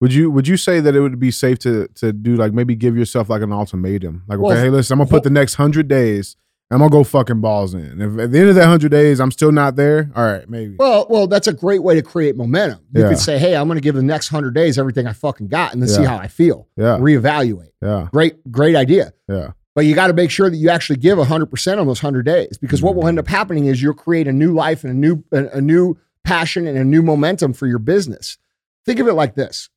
Would 0.00 0.14
you 0.14 0.30
would 0.30 0.48
you 0.48 0.56
say 0.56 0.80
that 0.80 0.96
it 0.96 1.00
would 1.00 1.18
be 1.18 1.30
safe 1.30 1.58
to 1.60 1.86
to 1.96 2.14
do 2.14 2.34
like 2.36 2.54
maybe 2.54 2.74
give 2.74 2.96
yourself 2.96 3.28
like 3.28 3.42
an 3.42 3.52
ultimatum? 3.52 4.22
Like, 4.26 4.38
okay, 4.38 4.58
hey, 4.60 4.70
listen, 4.70 4.94
I'm 4.94 5.00
gonna 5.00 5.10
put 5.10 5.22
the 5.22 5.28
next 5.30 5.54
hundred 5.56 5.86
days. 5.86 6.36
I'm 6.74 6.80
gonna 6.80 6.90
go 6.90 7.04
fucking 7.04 7.40
balls 7.40 7.72
in. 7.74 8.00
If 8.00 8.18
at 8.18 8.32
the 8.32 8.38
end 8.40 8.48
of 8.48 8.54
that 8.56 8.66
hundred 8.66 8.90
days 8.90 9.20
I'm 9.20 9.30
still 9.30 9.52
not 9.52 9.76
there, 9.76 10.10
all 10.16 10.24
right, 10.24 10.48
maybe. 10.48 10.76
Well, 10.78 11.06
well, 11.08 11.26
that's 11.26 11.46
a 11.46 11.52
great 11.52 11.82
way 11.82 11.94
to 11.94 12.02
create 12.02 12.36
momentum. 12.36 12.80
You 12.94 13.02
Yeah. 13.02 13.08
could 13.10 13.18
say, 13.18 13.38
"Hey, 13.38 13.54
I'm 13.56 13.68
to 13.68 13.80
give 13.80 13.94
the 13.94 14.02
next 14.02 14.28
hundred 14.28 14.54
days 14.54 14.78
everything 14.78 15.06
I 15.06 15.12
fucking 15.12 15.48
got, 15.48 15.72
and 15.72 15.80
then 15.80 15.88
see 15.88 16.02
how 16.04 16.16
I 16.16 16.26
feel. 16.26 16.68
Yeah, 16.76 16.98
Reevaluate." 16.98 17.70
yeah, 17.80 18.08
Great, 18.12 18.50
great 18.50 18.74
idea. 18.76 19.12
yeah, 19.28 19.52
But 19.74 19.86
you 19.86 19.94
got 19.94 20.08
to 20.08 20.12
make 20.12 20.30
sure 20.30 20.50
that 20.50 20.56
you 20.56 20.68
actually 20.70 20.96
give 20.96 21.18
100 21.18 21.46
percent 21.46 21.78
on 21.80 21.86
those 21.86 22.00
hundred 22.00 22.24
days, 22.26 22.58
because 22.58 22.82
what 22.82 22.94
will 22.96 23.06
end 23.08 23.18
up 23.18 23.28
happening 23.28 23.66
is 23.66 23.80
you'll 23.82 23.94
create 23.94 24.26
a 24.28 24.32
new 24.32 24.52
life 24.52 24.84
and 24.84 24.92
a 24.92 24.96
new 24.96 25.22
a, 25.32 25.58
a 25.58 25.60
new 25.60 25.96
passion 26.24 26.66
and 26.66 26.76
a 26.78 26.84
new 26.84 27.02
momentum 27.02 27.52
for 27.52 27.66
your 27.66 27.78
business. 27.78 28.38
Think 28.86 28.98
of 29.00 29.06
it 29.08 29.14
like 29.14 29.34
this: 29.34 29.68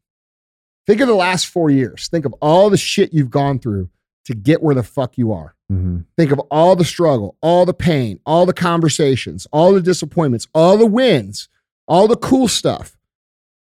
Think 0.85 1.01
of 1.01 1.07
the 1.07 1.15
last 1.15 1.47
four 1.47 1.69
years. 1.69 2.07
Think 2.07 2.25
of 2.25 2.33
all 2.41 2.69
the 2.69 2.77
shit 2.77 3.13
you've 3.13 3.29
gone 3.29 3.59
through 3.59 3.89
to 4.27 4.35
get 4.35 4.61
where 4.61 4.75
the 4.75 4.83
fuck 4.83 5.17
you 5.17 5.31
are. 5.33 5.55
hmm 5.69 5.99
Think 6.15 6.31
of 6.31 6.39
all 6.51 6.75
the 6.75 6.85
struggle, 6.85 7.35
all 7.41 7.65
the 7.65 7.73
pain, 7.73 8.19
all 8.25 8.45
the 8.45 8.53
conversations, 8.53 9.47
all 9.51 9.73
the 9.73 9.81
disappointments, 9.81 10.47
all 10.53 10.77
the 10.77 10.85
wins, 10.85 11.49
all 11.87 12.07
the 12.07 12.15
cool 12.17 12.47
stuff, 12.47 12.97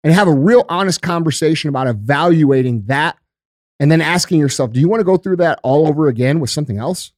and 0.03 0.13
have 0.13 0.27
a 0.27 0.33
real 0.33 0.65
honest 0.69 1.01
conversation 1.01 1.69
about 1.69 1.87
evaluating 1.87 2.83
that 2.85 3.17
and 3.79 3.89
then 3.91 4.01
asking 4.01 4.39
yourself, 4.39 4.71
do 4.73 4.79
you 4.79 4.89
want 4.89 4.99
to 4.99 5.05
go 5.05 5.17
through 5.17 5.37
that 5.37 5.59
all 5.63 5.87
over 5.87 6.07
again 6.09 6.39
with 6.39 6.49
something 6.49 6.77
else? 6.77 7.11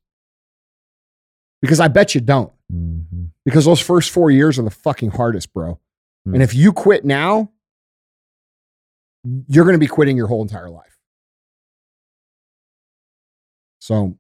Because 1.62 1.80
I 1.80 1.88
bet 1.88 2.14
you 2.16 2.22
don't. 2.22 2.52
hmm 2.72 3.00
Because 3.46 3.66
those 3.66 3.80
first 3.82 4.12
four 4.12 4.30
years 4.32 4.58
are 4.60 4.64
the 4.64 4.70
fucking 4.72 5.12
hardest, 5.12 5.52
bro. 5.54 5.80
Hmm. 6.26 6.36
And 6.36 6.44
if 6.44 6.54
you 6.54 6.72
quit 6.74 7.04
now, 7.06 7.52
you're 9.48 9.66
going 9.66 9.76
to 9.76 9.80
be 9.80 9.88
quitting 9.88 10.18
your 10.18 10.28
whole 10.28 10.42
entire 10.42 10.70
life. 10.70 10.91
So 13.82 14.16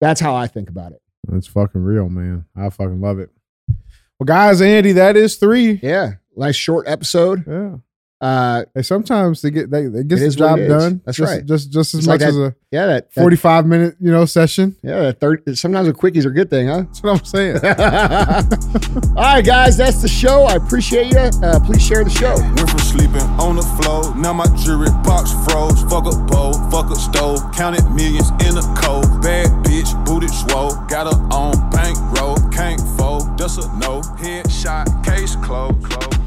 that's 0.00 0.20
how 0.20 0.36
I 0.36 0.46
think 0.46 0.70
about 0.70 0.92
it. 0.92 1.02
It's 1.32 1.48
fucking 1.48 1.82
real, 1.82 2.08
man. 2.08 2.44
I 2.56 2.70
fucking 2.70 3.00
love 3.00 3.18
it. 3.18 3.30
Well, 3.68 4.24
guys, 4.24 4.62
Andy, 4.62 4.92
that 4.92 5.16
is 5.16 5.36
three. 5.36 5.80
Yeah. 5.82 6.12
Nice 6.36 6.54
short 6.54 6.86
episode. 6.88 7.44
Yeah. 7.46 7.78
Uh, 8.20 8.64
Hey, 8.74 8.82
sometimes 8.82 9.42
they 9.42 9.50
get 9.50 9.70
they, 9.70 9.86
they 9.86 10.02
get 10.02 10.20
It 10.20 10.30
the 10.30 10.36
job 10.36 10.58
done. 10.58 11.00
That's 11.04 11.16
just, 11.18 11.32
right. 11.32 11.46
Just 11.46 11.70
just 11.70 11.94
as 11.94 12.00
It's 12.00 12.06
much 12.08 12.20
like 12.20 12.28
as 12.28 12.36
a 12.36 12.54
yeah, 12.70 12.86
that, 12.86 13.14
that 13.14 13.20
forty 13.22 13.36
five 13.36 13.64
minute 13.66 13.96
you 14.00 14.10
know 14.10 14.24
session. 14.24 14.76
yeah, 14.82 15.00
that 15.02 15.20
third, 15.20 15.56
sometimes 15.56 15.88
a 15.88 15.92
quickies 15.92 16.24
are 16.26 16.30
a 16.30 16.34
good 16.34 16.50
thing, 16.50 16.66
huh? 16.68 16.82
That's 16.82 17.02
what 17.02 17.18
I'm 17.18 17.24
saying. 17.24 17.56
All 19.16 19.24
right, 19.24 19.44
guys, 19.44 19.76
that's 19.76 20.02
the 20.02 20.08
show. 20.08 20.42
I 20.44 20.56
appreciate 20.56 21.12
you. 21.12 21.18
Uh, 21.42 21.60
please 21.60 21.84
share 21.84 22.04
the 22.04 22.10
show. 22.10 22.34
Went 22.34 22.68
from 22.70 22.78
sleeping 22.80 23.22
on 23.40 23.56
the 23.56 23.62
floor, 23.80 24.14
now 24.16 24.32
my 24.32 24.46
jewelry 24.64 24.90
box 25.04 25.32
froze. 25.46 25.80
Fuck 25.84 26.06
a 26.12 26.16
bowl, 26.26 26.52
fuck 26.70 26.90
a 26.90 26.96
stove, 26.96 27.40
counted 27.54 27.84
millions 27.90 28.30
in 28.44 28.58
a 28.58 28.66
cold. 28.82 29.06
Bad 29.22 29.48
bitch, 29.64 29.90
booty 30.04 30.28
swole, 30.28 30.74
got 30.88 31.06
her 31.06 31.18
on 31.32 31.54
bankroll, 31.70 32.36
can't 32.50 32.80
fold, 32.98 33.38
just 33.38 33.58
a 33.58 33.66
no. 33.78 34.02
Headshot, 34.18 35.04
case 35.04 35.36
closed, 35.36 35.82
closed. 35.84 36.17